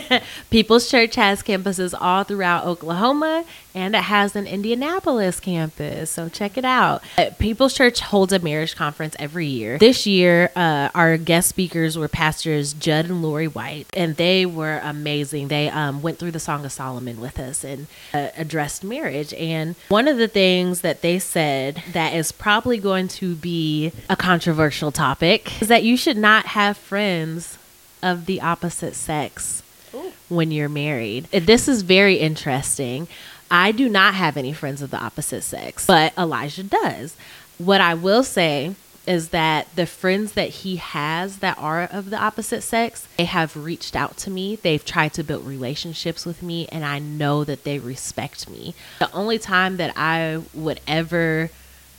People's 0.50 0.90
Church 0.90 1.14
has 1.14 1.42
campuses 1.42 1.94
all 1.98 2.24
throughout 2.24 2.66
Oklahoma 2.66 3.46
and 3.74 3.94
it 3.94 4.04
has 4.04 4.36
an 4.36 4.46
Indianapolis 4.46 5.40
campus. 5.40 6.10
So, 6.10 6.28
check 6.28 6.56
it 6.56 6.64
out. 6.64 7.02
People's 7.38 7.74
Church 7.74 8.00
holds 8.00 8.32
a 8.32 8.38
marriage 8.38 8.76
conference 8.76 9.16
every 9.18 9.46
year. 9.46 9.78
This 9.78 10.06
year, 10.06 10.50
uh, 10.54 10.90
our 10.94 11.16
guest 11.16 11.48
speakers 11.48 11.96
were 11.96 12.08
pastors 12.08 12.72
Judd 12.72 13.06
and 13.06 13.22
Lori 13.22 13.48
White, 13.48 13.86
and 13.94 14.16
they 14.16 14.46
were 14.46 14.80
amazing. 14.82 15.48
They 15.48 15.68
um, 15.68 16.02
went 16.02 16.18
through 16.18 16.32
the 16.32 16.40
Song 16.40 16.64
of 16.64 16.72
Solomon 16.72 17.20
with 17.20 17.38
us 17.38 17.64
and 17.64 17.86
uh, 18.12 18.28
addressed 18.36 18.84
marriage. 18.84 19.32
And 19.34 19.74
one 19.88 20.08
of 20.08 20.18
the 20.18 20.28
things 20.28 20.80
that 20.82 21.02
they 21.02 21.18
said 21.18 21.82
that 21.92 22.14
is 22.14 22.32
probably 22.32 22.78
going 22.78 23.08
to 23.08 23.34
be 23.34 23.92
a 24.08 24.16
controversial 24.16 24.92
topic 24.92 25.60
is 25.62 25.68
that 25.68 25.82
you 25.82 25.96
should 25.96 26.16
not 26.16 26.46
have 26.46 26.76
friends 26.76 27.58
of 28.02 28.26
the 28.26 28.40
opposite 28.40 28.94
sex 28.94 29.62
Ooh. 29.94 30.12
when 30.28 30.50
you're 30.50 30.68
married. 30.68 31.24
This 31.30 31.68
is 31.68 31.82
very 31.82 32.16
interesting. 32.16 33.08
I 33.52 33.70
do 33.70 33.86
not 33.90 34.14
have 34.14 34.38
any 34.38 34.54
friends 34.54 34.80
of 34.80 34.90
the 34.90 34.96
opposite 34.96 35.42
sex, 35.42 35.86
but 35.86 36.16
Elijah 36.16 36.62
does. 36.62 37.14
What 37.58 37.82
I 37.82 37.92
will 37.92 38.22
say 38.22 38.74
is 39.06 39.28
that 39.28 39.68
the 39.76 39.84
friends 39.84 40.32
that 40.32 40.48
he 40.48 40.76
has 40.76 41.40
that 41.40 41.58
are 41.58 41.82
of 41.82 42.08
the 42.08 42.16
opposite 42.16 42.62
sex, 42.62 43.06
they 43.18 43.26
have 43.26 43.54
reached 43.54 43.94
out 43.94 44.16
to 44.16 44.30
me. 44.30 44.56
They've 44.56 44.82
tried 44.82 45.12
to 45.14 45.22
build 45.22 45.46
relationships 45.46 46.24
with 46.24 46.42
me, 46.42 46.66
and 46.72 46.82
I 46.82 46.98
know 46.98 47.44
that 47.44 47.64
they 47.64 47.78
respect 47.78 48.48
me. 48.48 48.74
The 49.00 49.12
only 49.12 49.38
time 49.38 49.76
that 49.76 49.92
I 49.96 50.40
would 50.54 50.80
ever 50.88 51.50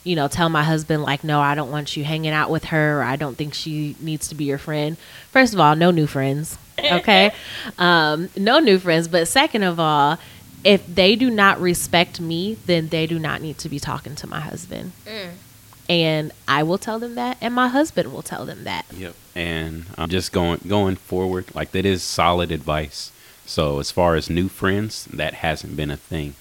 you 0.04 0.18
know, 0.18 0.28
tell 0.28 0.50
my 0.50 0.64
husband, 0.64 1.02
like, 1.02 1.24
no, 1.24 1.40
I 1.40 1.56
don't 1.56 1.72
want 1.72 1.96
you 1.96 2.04
hanging 2.04 2.34
out 2.34 2.50
with 2.50 2.66
her, 2.66 3.00
or 3.00 3.04
I 3.04 3.16
don't 3.16 3.38
think 3.38 3.54
she 3.54 3.96
needs 4.02 4.28
to 4.30 4.36
be 4.36 4.44
your 4.44 4.58
friend. 4.58 4.98
First 5.32 5.54
of 5.54 5.62
all, 5.62 5.78
no 5.78 5.92
new 5.92 6.08
friends, 6.08 6.58
okay? 6.78 7.32
um, 7.78 8.30
no 8.36 8.60
new 8.60 8.80
friends. 8.80 9.08
But 9.08 9.30
second 9.30 9.64
of 9.64 9.80
all, 9.80 10.20
if 10.64 10.86
they 10.88 11.16
do 11.16 11.30
not 11.30 11.60
respect 11.60 12.20
me, 12.20 12.56
then 12.66 12.90
they 12.90 13.06
do 13.08 13.20
not 13.20 13.42
need 13.42 13.58
to 13.60 13.70
be 13.70 13.80
talking 13.80 14.16
to 14.16 14.28
my 14.28 14.40
husband. 14.40 14.92
Mm 15.06 15.32
and 15.90 16.32
I 16.48 16.64
will 16.64 16.78
tell 16.78 17.00
them 17.00 17.16
that, 17.16 17.38
and 17.42 17.54
my 17.54 17.68
husband 17.68 18.14
will 18.14 18.22
tell 18.22 18.46
them 18.46 18.64
that. 18.64 18.86
Yep. 18.92 19.16
And 19.36 19.86
I'm 19.98 20.10
just 20.10 20.32
going 20.32 20.62
going 20.68 20.96
forward, 20.96 21.54
like 21.54 21.72
that 21.72 21.86
is 21.86 22.04
solid 22.04 22.52
advice. 22.52 23.12
So 23.46 23.80
as 23.80 23.92
far 23.92 24.16
as 24.16 24.30
new 24.30 24.48
friends, 24.48 25.06
that 25.06 25.36
hasn't 25.36 25.76
been 25.76 25.92
a 25.92 25.98
thing, 25.98 26.36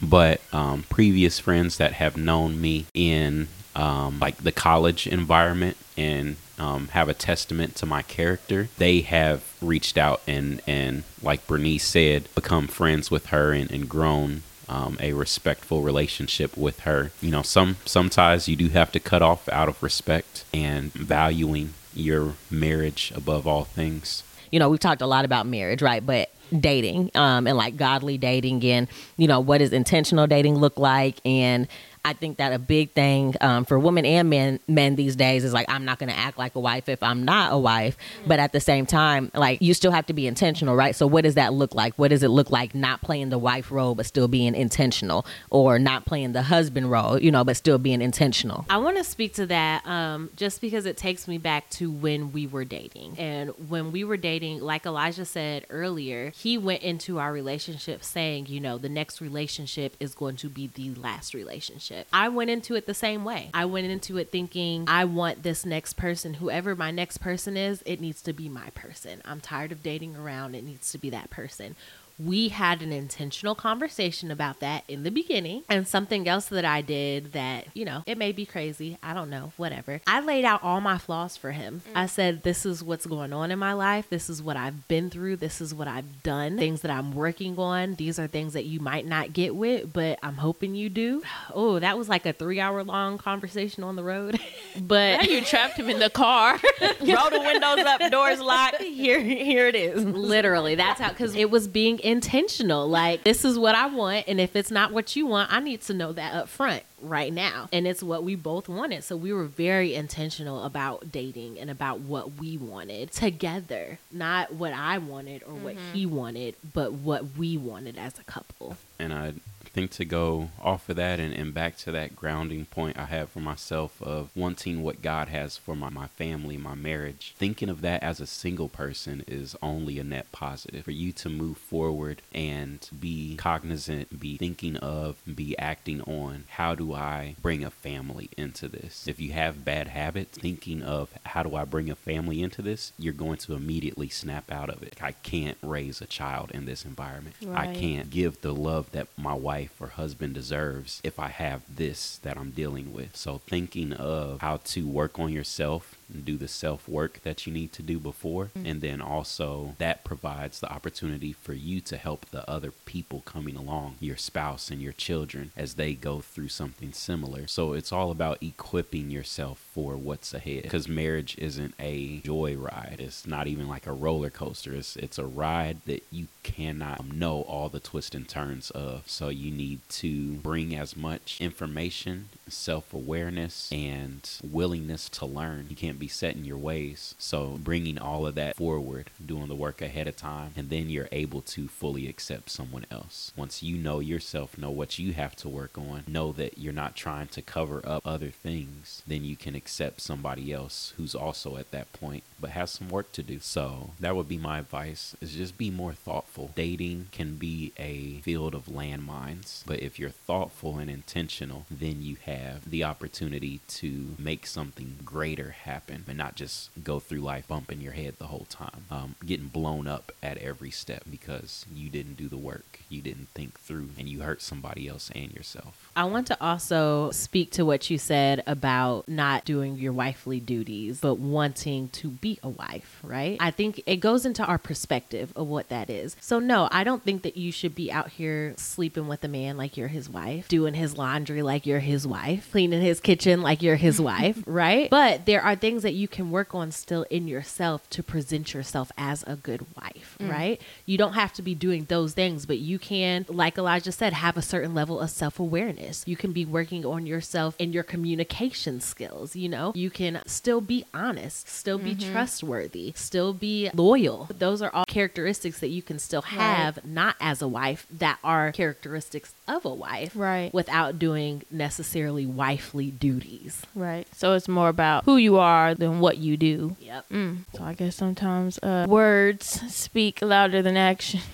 but 0.00 0.40
um, 0.52 0.84
previous 0.88 1.38
friends 1.38 1.76
that 1.76 1.94
have 1.94 2.16
known 2.16 2.60
me 2.60 2.86
in 2.94 3.48
um, 3.78 4.18
like 4.18 4.38
the 4.38 4.52
college 4.52 5.06
environment 5.06 5.76
and 5.96 6.36
um, 6.58 6.88
have 6.88 7.08
a 7.08 7.14
testament 7.14 7.76
to 7.76 7.86
my 7.86 8.02
character, 8.02 8.68
they 8.76 9.00
have 9.02 9.54
reached 9.62 9.96
out 9.96 10.20
and 10.26 10.60
and 10.66 11.04
like 11.22 11.46
Bernice 11.46 11.86
said, 11.86 12.28
become 12.34 12.66
friends 12.66 13.10
with 13.10 13.26
her 13.26 13.52
and, 13.52 13.70
and 13.70 13.88
grown 13.88 14.42
um, 14.68 14.98
a 15.00 15.12
respectful 15.12 15.82
relationship 15.82 16.56
with 16.56 16.80
her. 16.80 17.12
You 17.22 17.30
know, 17.30 17.42
some 17.42 17.76
some 17.84 18.10
ties 18.10 18.48
you 18.48 18.56
do 18.56 18.68
have 18.68 18.90
to 18.92 19.00
cut 19.00 19.22
off 19.22 19.48
out 19.48 19.68
of 19.68 19.80
respect 19.82 20.44
and 20.52 20.92
valuing 20.92 21.74
your 21.94 22.34
marriage 22.50 23.12
above 23.14 23.46
all 23.46 23.64
things. 23.64 24.24
You 24.50 24.58
know, 24.58 24.68
we've 24.68 24.80
talked 24.80 25.02
a 25.02 25.06
lot 25.06 25.24
about 25.24 25.46
marriage, 25.46 25.82
right? 25.82 26.04
But 26.04 26.30
dating 26.58 27.10
um, 27.14 27.46
and 27.46 27.56
like 27.56 27.76
godly 27.76 28.16
dating 28.16 28.64
and 28.64 28.88
you 29.16 29.28
know 29.28 29.40
what 29.40 29.58
does 29.58 29.72
intentional 29.72 30.26
dating 30.26 30.56
look 30.56 30.78
like 30.78 31.16
and 31.24 31.68
I 32.08 32.14
think 32.14 32.38
that 32.38 32.54
a 32.54 32.58
big 32.58 32.92
thing 32.92 33.34
um, 33.42 33.66
for 33.66 33.78
women 33.78 34.06
and 34.06 34.30
men 34.30 34.60
men 34.66 34.96
these 34.96 35.14
days 35.14 35.44
is 35.44 35.52
like 35.52 35.66
I'm 35.68 35.84
not 35.84 35.98
going 35.98 36.08
to 36.08 36.16
act 36.16 36.38
like 36.38 36.54
a 36.54 36.60
wife 36.60 36.88
if 36.88 37.02
I'm 37.02 37.22
not 37.22 37.52
a 37.52 37.58
wife, 37.58 37.98
but 38.26 38.38
at 38.38 38.52
the 38.52 38.60
same 38.60 38.86
time, 38.86 39.30
like 39.34 39.60
you 39.60 39.74
still 39.74 39.92
have 39.92 40.06
to 40.06 40.14
be 40.14 40.26
intentional, 40.26 40.74
right? 40.74 40.96
So 40.96 41.06
what 41.06 41.24
does 41.24 41.34
that 41.34 41.52
look 41.52 41.74
like? 41.74 41.92
What 41.96 42.08
does 42.08 42.22
it 42.22 42.28
look 42.28 42.50
like 42.50 42.74
not 42.74 43.02
playing 43.02 43.28
the 43.28 43.38
wife 43.38 43.70
role 43.70 43.94
but 43.94 44.06
still 44.06 44.26
being 44.26 44.54
intentional, 44.54 45.26
or 45.50 45.78
not 45.78 46.06
playing 46.06 46.32
the 46.32 46.44
husband 46.44 46.90
role, 46.90 47.18
you 47.18 47.30
know, 47.30 47.44
but 47.44 47.58
still 47.58 47.76
being 47.76 48.00
intentional? 48.00 48.64
I 48.70 48.78
want 48.78 48.96
to 48.96 49.04
speak 49.04 49.34
to 49.34 49.44
that 49.46 49.86
um, 49.86 50.30
just 50.34 50.62
because 50.62 50.86
it 50.86 50.96
takes 50.96 51.28
me 51.28 51.36
back 51.36 51.68
to 51.70 51.90
when 51.90 52.32
we 52.32 52.46
were 52.46 52.64
dating. 52.64 53.18
And 53.18 53.50
when 53.68 53.92
we 53.92 54.02
were 54.02 54.16
dating, 54.16 54.60
like 54.60 54.86
Elijah 54.86 55.26
said 55.26 55.66
earlier, 55.68 56.32
he 56.34 56.56
went 56.56 56.82
into 56.82 57.18
our 57.18 57.34
relationship 57.34 58.02
saying, 58.02 58.46
you 58.46 58.60
know, 58.60 58.78
the 58.78 58.88
next 58.88 59.20
relationship 59.20 59.94
is 60.00 60.14
going 60.14 60.36
to 60.36 60.48
be 60.48 60.68
the 60.68 60.94
last 60.94 61.34
relationship. 61.34 61.97
I 62.12 62.28
went 62.28 62.50
into 62.50 62.74
it 62.74 62.86
the 62.86 62.94
same 62.94 63.24
way. 63.24 63.50
I 63.54 63.64
went 63.64 63.86
into 63.86 64.18
it 64.18 64.30
thinking, 64.30 64.84
I 64.86 65.04
want 65.04 65.42
this 65.42 65.64
next 65.64 65.94
person, 65.94 66.34
whoever 66.34 66.74
my 66.74 66.90
next 66.90 67.18
person 67.18 67.56
is, 67.56 67.82
it 67.86 68.00
needs 68.00 68.22
to 68.22 68.32
be 68.32 68.48
my 68.48 68.70
person. 68.70 69.22
I'm 69.24 69.40
tired 69.40 69.72
of 69.72 69.82
dating 69.82 70.16
around. 70.16 70.54
It 70.54 70.64
needs 70.64 70.90
to 70.92 70.98
be 70.98 71.10
that 71.10 71.30
person 71.30 71.76
we 72.18 72.48
had 72.48 72.82
an 72.82 72.92
intentional 72.92 73.54
conversation 73.54 74.30
about 74.30 74.60
that 74.60 74.84
in 74.88 75.04
the 75.04 75.10
beginning. 75.10 75.62
And 75.68 75.86
something 75.86 76.28
else 76.28 76.46
that 76.46 76.64
I 76.64 76.80
did 76.80 77.32
that, 77.32 77.66
you 77.74 77.84
know, 77.84 78.02
it 78.06 78.18
may 78.18 78.32
be 78.32 78.44
crazy. 78.44 78.98
I 79.02 79.14
don't 79.14 79.30
know, 79.30 79.52
whatever. 79.56 80.00
I 80.06 80.20
laid 80.20 80.44
out 80.44 80.62
all 80.62 80.80
my 80.80 80.98
flaws 80.98 81.36
for 81.36 81.52
him. 81.52 81.82
Mm. 81.88 81.92
I 81.94 82.06
said, 82.06 82.42
This 82.42 82.66
is 82.66 82.82
what's 82.82 83.06
going 83.06 83.32
on 83.32 83.50
in 83.50 83.58
my 83.58 83.72
life. 83.72 84.08
This 84.10 84.28
is 84.28 84.42
what 84.42 84.56
I've 84.56 84.88
been 84.88 85.10
through. 85.10 85.36
This 85.36 85.60
is 85.60 85.74
what 85.74 85.86
I've 85.86 86.22
done. 86.22 86.58
Things 86.58 86.80
that 86.82 86.90
I'm 86.90 87.14
working 87.14 87.58
on. 87.58 87.94
These 87.94 88.18
are 88.18 88.26
things 88.26 88.54
that 88.54 88.64
you 88.64 88.80
might 88.80 89.06
not 89.06 89.32
get 89.32 89.54
with, 89.54 89.92
but 89.92 90.18
I'm 90.22 90.36
hoping 90.36 90.74
you 90.74 90.88
do. 90.88 91.22
Oh, 91.54 91.78
that 91.78 91.96
was 91.98 92.08
like 92.08 92.26
a 92.26 92.32
three 92.32 92.60
hour 92.60 92.84
long 92.84 93.18
conversation 93.18 93.82
on 93.82 93.96
the 93.96 94.04
road. 94.04 94.38
but 94.80 95.18
now 95.18 95.22
you 95.22 95.40
trapped 95.40 95.78
him 95.78 95.88
in 95.88 95.98
the 95.98 96.10
car. 96.10 96.52
Roll 96.80 97.30
the 97.30 97.42
windows 97.44 97.84
up, 97.84 98.10
doors 98.10 98.40
locked. 98.40 98.82
Here, 98.82 99.20
here 99.20 99.66
it 99.66 99.74
is. 99.74 100.04
Literally, 100.04 100.74
that's 100.74 101.00
how, 101.00 101.08
because 101.08 101.34
it 101.34 101.50
was 101.50 101.66
being 101.66 101.98
intentional. 102.08 102.88
Like, 102.88 103.24
this 103.24 103.44
is 103.44 103.58
what 103.58 103.74
I 103.74 103.86
want. 103.86 104.26
And 104.28 104.40
if 104.40 104.56
it's 104.56 104.70
not 104.70 104.92
what 104.92 105.14
you 105.14 105.26
want, 105.26 105.52
I 105.52 105.60
need 105.60 105.82
to 105.82 105.94
know 105.94 106.12
that 106.12 106.34
up 106.34 106.48
front 106.48 106.82
right 107.02 107.32
now. 107.32 107.68
And 107.72 107.86
it's 107.86 108.02
what 108.02 108.24
we 108.24 108.34
both 108.34 108.68
wanted. 108.68 109.04
So 109.04 109.16
we 109.16 109.32
were 109.32 109.44
very 109.44 109.94
intentional 109.94 110.64
about 110.64 111.12
dating 111.12 111.58
and 111.58 111.70
about 111.70 112.00
what 112.00 112.32
we 112.34 112.56
wanted 112.56 113.12
together. 113.12 113.98
Not 114.10 114.54
what 114.54 114.72
I 114.72 114.98
wanted 114.98 115.42
or 115.42 115.52
mm-hmm. 115.52 115.64
what 115.64 115.76
he 115.92 116.06
wanted, 116.06 116.54
but 116.72 116.94
what 116.94 117.36
we 117.36 117.58
wanted 117.58 117.98
as 117.98 118.18
a 118.18 118.24
couple. 118.24 118.76
And 118.98 119.12
I 119.12 119.34
think 119.68 119.90
to 119.92 120.04
go 120.04 120.50
off 120.60 120.88
of 120.88 120.96
that 120.96 121.20
and, 121.20 121.32
and 121.32 121.54
back 121.54 121.76
to 121.78 121.92
that 121.92 122.16
grounding 122.16 122.66
point 122.66 122.98
I 122.98 123.06
have 123.06 123.30
for 123.30 123.40
myself 123.40 124.00
of 124.02 124.30
wanting 124.34 124.82
what 124.82 125.02
God 125.02 125.28
has 125.28 125.56
for 125.56 125.74
my, 125.74 125.88
my 125.88 126.06
family, 126.08 126.56
my 126.56 126.74
marriage, 126.74 127.34
thinking 127.38 127.68
of 127.68 127.80
that 127.82 128.02
as 128.02 128.20
a 128.20 128.26
single 128.26 128.68
person 128.68 129.24
is 129.26 129.56
only 129.62 129.98
a 129.98 130.04
net 130.04 130.30
positive. 130.32 130.84
For 130.84 130.90
you 130.90 131.12
to 131.12 131.28
move 131.28 131.58
forward 131.58 132.22
and 132.32 132.88
be 132.98 133.36
cognizant, 133.36 134.18
be 134.18 134.36
thinking 134.36 134.76
of, 134.76 135.16
be 135.32 135.56
acting 135.58 136.00
on 136.02 136.44
how 136.48 136.74
do 136.74 136.94
I 136.94 137.36
bring 137.42 137.64
a 137.64 137.70
family 137.70 138.30
into 138.36 138.68
this? 138.68 139.06
If 139.06 139.20
you 139.20 139.32
have 139.32 139.64
bad 139.64 139.88
habits, 139.88 140.38
thinking 140.38 140.82
of 140.82 141.10
how 141.26 141.42
do 141.42 141.54
I 141.54 141.64
bring 141.64 141.90
a 141.90 141.96
family 141.96 142.42
into 142.42 142.62
this, 142.62 142.92
you're 142.98 143.12
going 143.12 143.38
to 143.38 143.54
immediately 143.54 144.08
snap 144.08 144.50
out 144.50 144.70
of 144.70 144.82
it. 144.82 144.96
I 145.00 145.12
can't 145.12 145.58
raise 145.62 146.00
a 146.00 146.06
child 146.06 146.50
in 146.52 146.64
this 146.64 146.84
environment. 146.84 147.36
Right. 147.42 147.68
I 147.68 147.74
can't 147.74 148.10
give 148.10 148.40
the 148.40 148.54
love 148.54 148.90
that 148.92 149.08
my 149.16 149.34
wife 149.34 149.57
wife 149.58 149.80
or 149.80 149.88
husband 149.88 150.34
deserves 150.34 151.00
if 151.02 151.18
I 151.18 151.28
have 151.28 151.62
this 151.68 152.18
that 152.18 152.36
I'm 152.36 152.50
dealing 152.50 152.92
with. 152.92 153.16
So 153.16 153.38
thinking 153.38 153.92
of 153.92 154.40
how 154.40 154.58
to 154.64 154.86
work 154.86 155.18
on 155.18 155.32
yourself 155.32 155.98
and 156.12 156.24
do 156.24 156.36
the 156.36 156.48
self 156.48 156.88
work 156.88 157.20
that 157.22 157.46
you 157.46 157.52
need 157.52 157.72
to 157.72 157.82
do 157.82 157.98
before. 157.98 158.46
Mm-hmm. 158.46 158.66
And 158.66 158.80
then 158.80 159.00
also 159.00 159.74
that 159.78 160.04
provides 160.04 160.60
the 160.60 160.72
opportunity 160.72 161.32
for 161.32 161.52
you 161.52 161.80
to 161.82 161.96
help 161.96 162.26
the 162.26 162.48
other 162.48 162.72
people 162.86 163.22
coming 163.24 163.56
along, 163.56 163.96
your 164.00 164.16
spouse 164.16 164.70
and 164.70 164.80
your 164.80 164.92
children, 164.92 165.52
as 165.56 165.74
they 165.74 165.94
go 165.94 166.20
through 166.20 166.48
something 166.48 166.92
similar. 166.92 167.46
So 167.46 167.72
it's 167.72 167.92
all 167.92 168.10
about 168.10 168.42
equipping 168.42 169.10
yourself 169.10 169.58
for 169.72 169.96
what's 169.96 170.32
ahead 170.34 170.62
because 170.62 170.88
marriage 170.88 171.36
isn't 171.38 171.74
a 171.78 172.20
joy 172.20 172.56
ride. 172.56 172.96
It's 172.98 173.26
not 173.26 173.46
even 173.46 173.68
like 173.68 173.86
a 173.86 173.92
roller 173.92 174.30
coaster. 174.30 174.74
It's, 174.74 174.96
it's 174.96 175.18
a 175.18 175.26
ride 175.26 175.78
that 175.86 176.04
you 176.10 176.28
cannot 176.42 177.06
know 177.12 177.42
all 177.42 177.68
the 177.68 177.80
twists 177.80 178.14
and 178.14 178.28
turns 178.28 178.70
of. 178.70 179.02
So 179.06 179.28
you 179.28 179.47
need 179.50 179.80
to 179.88 180.34
bring 180.34 180.74
as 180.74 180.96
much 180.96 181.40
information, 181.40 182.28
self 182.48 182.92
awareness, 182.92 183.70
and 183.72 184.28
willingness 184.42 185.08
to 185.10 185.26
learn. 185.26 185.66
You 185.68 185.76
can't 185.76 185.98
be 185.98 186.08
set 186.08 186.36
in 186.36 186.44
your 186.44 186.58
ways. 186.58 187.14
So 187.18 187.58
bringing 187.62 187.98
all 187.98 188.26
of 188.26 188.34
that 188.36 188.56
forward, 188.56 189.10
doing 189.24 189.48
the 189.48 189.54
work 189.54 189.80
ahead 189.82 190.06
of 190.06 190.16
time, 190.16 190.52
and 190.56 190.70
then 190.70 190.90
you're 190.90 191.08
able 191.12 191.42
to 191.42 191.68
fully 191.68 192.08
accept 192.08 192.50
someone 192.50 192.86
else. 192.90 193.32
Once 193.36 193.62
you 193.62 193.76
know 193.76 194.00
yourself, 194.00 194.58
know 194.58 194.70
what 194.70 194.98
you 194.98 195.12
have 195.12 195.36
to 195.36 195.48
work 195.48 195.76
on, 195.76 196.04
know 196.06 196.32
that 196.32 196.58
you're 196.58 196.72
not 196.72 196.96
trying 196.96 197.28
to 197.28 197.42
cover 197.42 197.80
up 197.84 198.06
other 198.06 198.30
things, 198.30 199.02
then 199.06 199.24
you 199.24 199.36
can 199.36 199.54
accept 199.54 200.00
somebody 200.00 200.52
else 200.52 200.92
who's 200.96 201.14
also 201.14 201.56
at 201.56 201.70
that 201.70 201.92
point 201.92 202.22
but 202.40 202.50
has 202.50 202.70
some 202.70 202.88
work 202.88 203.12
to 203.12 203.22
do. 203.22 203.40
So 203.40 203.90
that 204.00 204.16
would 204.16 204.28
be 204.28 204.38
my 204.38 204.60
advice 204.60 205.16
is 205.20 205.34
just 205.34 205.58
be 205.58 205.70
more 205.70 205.92
thoughtful. 205.92 206.52
Dating 206.54 207.08
can 207.12 207.36
be 207.36 207.72
a 207.78 208.20
field 208.22 208.54
of 208.54 208.66
landmines, 208.66 209.37
but 209.66 209.80
if 209.80 209.98
you're 209.98 210.10
thoughtful 210.10 210.78
and 210.78 210.90
intentional, 210.90 211.66
then 211.70 212.02
you 212.02 212.16
have 212.24 212.68
the 212.68 212.84
opportunity 212.84 213.60
to 213.68 214.16
make 214.18 214.46
something 214.46 214.96
greater 215.04 215.50
happen 215.50 216.04
and 216.08 216.18
not 216.18 216.34
just 216.34 216.70
go 216.82 216.98
through 217.00 217.20
life 217.20 217.48
bumping 217.48 217.80
your 217.80 217.92
head 217.92 218.14
the 218.18 218.26
whole 218.26 218.46
time, 218.48 218.84
um, 218.90 219.14
getting 219.24 219.48
blown 219.48 219.86
up 219.86 220.12
at 220.22 220.38
every 220.38 220.70
step 220.70 221.02
because 221.10 221.66
you 221.72 221.88
didn't 221.88 222.16
do 222.16 222.28
the 222.28 222.36
work, 222.36 222.80
you 222.88 223.00
didn't 223.00 223.28
think 223.34 223.58
through, 223.60 223.90
and 223.98 224.08
you 224.08 224.20
hurt 224.20 224.42
somebody 224.42 224.88
else 224.88 225.10
and 225.14 225.32
yourself. 225.32 225.90
I 225.96 226.04
want 226.04 226.26
to 226.28 226.36
also 226.40 227.10
speak 227.10 227.50
to 227.52 227.64
what 227.64 227.90
you 227.90 227.98
said 227.98 228.42
about 228.46 229.08
not 229.08 229.44
doing 229.44 229.76
your 229.76 229.92
wifely 229.92 230.40
duties, 230.40 231.00
but 231.00 231.14
wanting 231.16 231.88
to 231.90 232.08
be 232.08 232.38
a 232.42 232.48
wife, 232.48 233.00
right? 233.02 233.36
I 233.40 233.50
think 233.50 233.82
it 233.86 233.96
goes 233.96 234.24
into 234.24 234.44
our 234.44 234.58
perspective 234.58 235.32
of 235.36 235.46
what 235.46 235.68
that 235.68 235.90
is. 235.90 236.16
So, 236.20 236.38
no, 236.38 236.68
I 236.70 236.84
don't 236.84 237.02
think 237.02 237.22
that 237.22 237.36
you 237.36 237.52
should 237.52 237.74
be 237.74 237.90
out 237.90 238.10
here 238.10 238.54
sleeping 238.56 239.08
with 239.08 239.24
a 239.24 239.27
man 239.28 239.56
like 239.56 239.76
you're 239.76 239.88
his 239.88 240.08
wife, 240.08 240.48
doing 240.48 240.74
his 240.74 240.96
laundry 240.96 241.42
like 241.42 241.66
you're 241.66 241.78
his 241.78 242.06
wife, 242.06 242.50
cleaning 242.50 242.82
his 242.82 243.00
kitchen 243.00 243.42
like 243.42 243.62
you're 243.62 243.76
his 243.76 244.00
wife, 244.10 244.42
right? 244.46 244.90
But 244.90 245.26
there 245.26 245.42
are 245.42 245.54
things 245.54 245.82
that 245.82 245.94
you 245.94 246.08
can 246.08 246.30
work 246.30 246.54
on 246.54 246.70
still 246.72 247.04
in 247.10 247.28
yourself 247.28 247.88
to 247.90 248.02
present 248.02 248.54
yourself 248.54 248.90
as 248.98 249.24
a 249.26 249.36
good 249.36 249.64
wife, 249.76 250.16
mm. 250.20 250.30
right? 250.30 250.60
You 250.86 250.98
don't 250.98 251.14
have 251.14 251.32
to 251.34 251.42
be 251.42 251.54
doing 251.54 251.84
those 251.84 252.14
things, 252.14 252.46
but 252.46 252.58
you 252.58 252.78
can, 252.78 253.26
like 253.28 253.58
Elijah 253.58 253.92
said, 253.92 254.12
have 254.12 254.36
a 254.36 254.42
certain 254.42 254.74
level 254.74 255.00
of 255.00 255.10
self 255.10 255.38
awareness 255.38 256.04
you 256.06 256.16
can 256.16 256.32
be 256.32 256.44
working 256.44 256.84
on 256.84 257.06
yourself 257.06 257.54
and 257.60 257.74
your 257.74 257.82
communication 257.82 258.80
skills, 258.80 259.36
you 259.36 259.48
know? 259.48 259.72
You 259.74 259.90
can 259.90 260.22
still 260.26 260.60
be 260.60 260.84
honest, 260.94 261.48
still 261.48 261.78
be 261.78 261.94
mm-hmm. 261.94 262.12
trustworthy, 262.12 262.92
still 262.96 263.32
be 263.32 263.70
loyal. 263.74 264.28
Those 264.36 264.62
are 264.62 264.70
all 264.72 264.84
characteristics 264.86 265.60
that 265.60 265.68
you 265.68 265.82
can 265.82 265.98
still 265.98 266.22
have 266.22 266.76
right. 266.78 266.86
not 266.86 267.16
as 267.20 267.42
a 267.42 267.48
wife 267.48 267.86
that 267.90 268.18
are 268.24 268.52
characteristics 268.52 269.17
of 269.46 269.64
a 269.64 269.74
wife. 269.74 270.12
Right. 270.14 270.52
Without 270.52 270.98
doing 270.98 271.42
necessarily 271.50 272.26
wifely 272.26 272.90
duties. 272.90 273.62
Right. 273.74 274.06
So 274.14 274.34
it's 274.34 274.48
more 274.48 274.68
about 274.68 275.04
who 275.04 275.16
you 275.16 275.36
are 275.38 275.74
than 275.74 276.00
what 276.00 276.18
you 276.18 276.36
do. 276.36 276.76
Yep. 276.80 277.08
Mm. 277.10 277.38
So 277.54 277.64
I 277.64 277.74
guess 277.74 277.96
sometimes 277.96 278.58
uh, 278.62 278.86
words 278.88 279.46
speak 279.74 280.20
louder 280.22 280.62
than 280.62 280.76
action. 280.76 281.20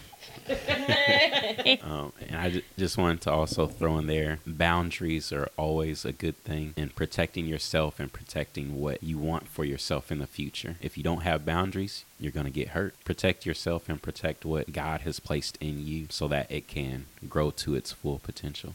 um, 1.82 2.12
and 2.28 2.36
I 2.36 2.62
just 2.76 2.98
wanted 2.98 3.20
to 3.22 3.32
also 3.32 3.66
throw 3.66 3.98
in 3.98 4.06
there 4.06 4.38
boundaries 4.46 5.32
are 5.32 5.48
always 5.56 6.04
a 6.04 6.12
good 6.12 6.36
thing 6.38 6.74
in 6.76 6.90
protecting 6.90 7.46
yourself 7.46 7.98
and 8.00 8.12
protecting 8.12 8.80
what 8.80 9.02
you 9.02 9.18
want 9.18 9.48
for 9.48 9.64
yourself 9.64 10.10
in 10.12 10.18
the 10.18 10.26
future. 10.26 10.76
If 10.80 10.96
you 10.96 11.04
don't 11.04 11.22
have 11.22 11.44
boundaries, 11.44 12.04
you're 12.18 12.32
going 12.32 12.46
to 12.46 12.52
get 12.52 12.68
hurt. 12.68 12.94
Protect 13.04 13.46
yourself 13.46 13.88
and 13.88 14.00
protect 14.00 14.44
what 14.44 14.72
God 14.72 15.02
has 15.02 15.20
placed 15.20 15.56
in 15.60 15.84
you 15.84 16.06
so 16.10 16.28
that 16.28 16.50
it 16.50 16.68
can 16.68 17.06
grow 17.28 17.50
to 17.50 17.74
its 17.74 17.92
full 17.92 18.18
potential. 18.18 18.74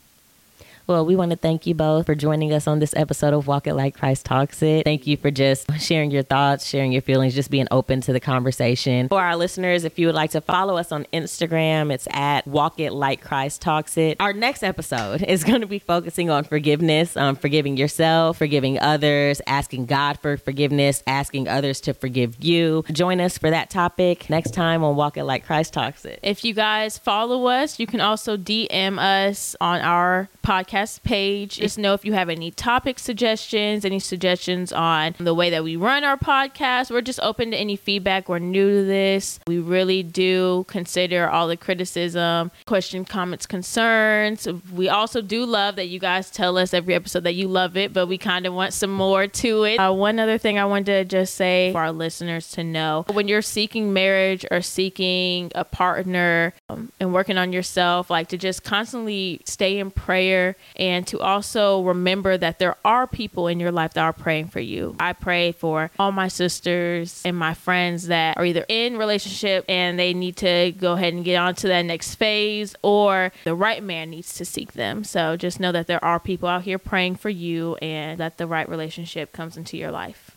Well, 0.89 1.06
we 1.06 1.15
want 1.15 1.30
to 1.30 1.38
thank 1.38 1.67
you 1.67 1.75
both 1.75 2.08
for 2.08 2.15
joining 2.15 2.52
us 2.52 2.65
on 2.65 2.80
this 2.80 2.95
episode 2.95 3.36
of 3.36 3.45
Walk 3.45 3.67
It 3.67 3.75
Like 3.75 3.95
Christ 3.95 4.25
Talks 4.25 4.63
It. 4.63 4.86
Thank 4.86 5.06
you 5.06 5.17
for 5.17 5.30
just 5.30 5.71
sharing 5.80 6.10
your 6.10 6.23
thoughts, 6.23 6.65
sharing 6.65 6.91
your 6.91 7.04
feelings, 7.04 7.36
just 7.36 7.52
being 7.52 7.67
open 7.69 8.02
to 8.02 8.12
the 8.12 8.19
conversation. 8.19 9.08
For 9.08 9.21
our 9.21 9.36
listeners, 9.36 9.84
if 9.84 9.99
you 9.99 10.08
would 10.08 10.15
like 10.15 10.32
to 10.32 10.41
follow 10.41 10.78
us 10.78 10.91
on 10.91 11.06
Instagram, 11.13 11.93
it's 11.93 12.08
at 12.10 12.47
Walk 12.47 12.80
It 12.80 12.91
Like 12.91 13.21
Christ 13.21 13.62
Talks 13.62 13.97
It. 13.97 14.17
Our 14.19 14.34
next 14.34 14.63
episode 14.63 15.21
is 15.21 15.43
going 15.43 15.62
to 15.62 15.67
be 15.67 15.78
focusing 15.78 16.32
on 16.32 16.43
forgiveness, 16.43 17.15
um, 17.15 17.36
forgiving 17.36 17.78
yourself, 17.78 18.39
forgiving 18.39 18.80
others, 18.80 19.43
asking 19.45 19.86
God 19.86 20.17
for 20.17 20.38
forgiveness, 20.38 21.04
asking 21.06 21.47
others 21.47 21.82
to 21.82 21.93
forgive 21.93 22.43
you. 22.43 22.84
Join 22.91 23.21
us 23.21 23.38
for 23.38 23.52
that 23.52 23.69
topic 23.69 24.28
next 24.28 24.56
time 24.56 24.84
on 24.84 24.95
Walk 24.95 25.17
It 25.17 25.25
Like 25.25 25.45
Christ 25.45 25.71
Talks 25.71 26.04
It. 26.04 26.19
If 26.23 26.43
you 26.43 26.56
guys 26.56 26.97
follow 26.97 27.45
us, 27.45 27.80
you 27.80 27.86
can 27.86 28.02
also 28.02 28.38
DM 28.38 28.97
us 28.97 29.56
on 29.62 29.82
our 29.82 30.30
podcast 30.79 31.03
page. 31.03 31.57
Just 31.57 31.77
know 31.77 31.93
if 31.93 32.05
you 32.05 32.13
have 32.13 32.29
any 32.29 32.51
topic 32.51 32.99
suggestions, 32.99 33.85
any 33.85 33.99
suggestions 33.99 34.71
on 34.71 35.15
the 35.17 35.33
way 35.33 35.49
that 35.49 35.63
we 35.63 35.75
run 35.75 36.03
our 36.03 36.17
podcast. 36.17 36.91
We're 36.91 37.01
just 37.01 37.19
open 37.21 37.51
to 37.51 37.57
any 37.57 37.75
feedback. 37.75 38.29
We're 38.29 38.39
new 38.39 38.81
to 38.81 38.85
this. 38.85 39.39
We 39.47 39.59
really 39.59 40.03
do 40.03 40.65
consider 40.67 41.29
all 41.29 41.47
the 41.47 41.57
criticism, 41.57 42.51
question, 42.65 43.05
comments, 43.05 43.45
concerns. 43.45 44.47
We 44.73 44.89
also 44.89 45.21
do 45.21 45.45
love 45.45 45.75
that 45.75 45.87
you 45.87 45.99
guys 45.99 46.29
tell 46.29 46.57
us 46.57 46.73
every 46.73 46.93
episode 46.93 47.23
that 47.23 47.35
you 47.35 47.47
love 47.47 47.77
it, 47.77 47.93
but 47.93 48.07
we 48.07 48.17
kind 48.17 48.45
of 48.45 48.53
want 48.53 48.73
some 48.73 48.91
more 48.91 49.27
to 49.27 49.63
it. 49.63 49.77
Uh, 49.77 49.93
one 49.93 50.19
other 50.19 50.37
thing 50.37 50.59
I 50.59 50.65
wanted 50.65 50.85
to 50.85 51.05
just 51.05 51.35
say 51.35 51.71
for 51.71 51.79
our 51.79 51.91
listeners 51.91 52.51
to 52.51 52.63
know 52.63 53.05
when 53.11 53.27
you're 53.27 53.41
seeking 53.41 53.93
marriage 53.93 54.45
or 54.51 54.61
seeking 54.61 55.51
a 55.55 55.63
partner 55.63 56.53
um, 56.69 56.91
and 56.99 57.13
working 57.13 57.37
on 57.37 57.53
yourself, 57.53 58.09
like 58.09 58.29
to 58.29 58.37
just 58.37 58.63
constantly 58.63 59.41
stay 59.45 59.79
in 59.79 59.91
prayer 59.91 60.55
and 60.75 61.05
to 61.07 61.19
also 61.19 61.81
remember 61.81 62.37
that 62.37 62.59
there 62.59 62.75
are 62.85 63.07
people 63.07 63.47
in 63.47 63.59
your 63.59 63.71
life 63.71 63.93
that 63.93 64.03
are 64.03 64.13
praying 64.13 64.47
for 64.47 64.59
you. 64.59 64.95
I 64.99 65.13
pray 65.13 65.51
for 65.51 65.91
all 65.99 66.11
my 66.11 66.27
sisters 66.27 67.21
and 67.25 67.37
my 67.37 67.53
friends 67.53 68.07
that 68.07 68.37
are 68.37 68.45
either 68.45 68.65
in 68.67 68.97
relationship 68.97 69.65
and 69.67 69.99
they 69.99 70.13
need 70.13 70.37
to 70.37 70.73
go 70.77 70.93
ahead 70.93 71.13
and 71.13 71.23
get 71.23 71.37
on 71.37 71.55
to 71.55 71.67
that 71.67 71.83
next 71.83 72.15
phase 72.15 72.75
or 72.81 73.31
the 73.43 73.55
right 73.55 73.83
man 73.83 74.09
needs 74.09 74.33
to 74.35 74.45
seek 74.45 74.73
them. 74.73 75.03
So 75.03 75.37
just 75.37 75.59
know 75.59 75.71
that 75.71 75.87
there 75.87 76.03
are 76.03 76.19
people 76.19 76.49
out 76.49 76.63
here 76.63 76.79
praying 76.79 77.15
for 77.15 77.29
you 77.29 77.75
and 77.75 78.19
that 78.19 78.37
the 78.37 78.47
right 78.47 78.67
relationship 78.67 79.31
comes 79.31 79.57
into 79.57 79.77
your 79.77 79.91
life. 79.91 80.28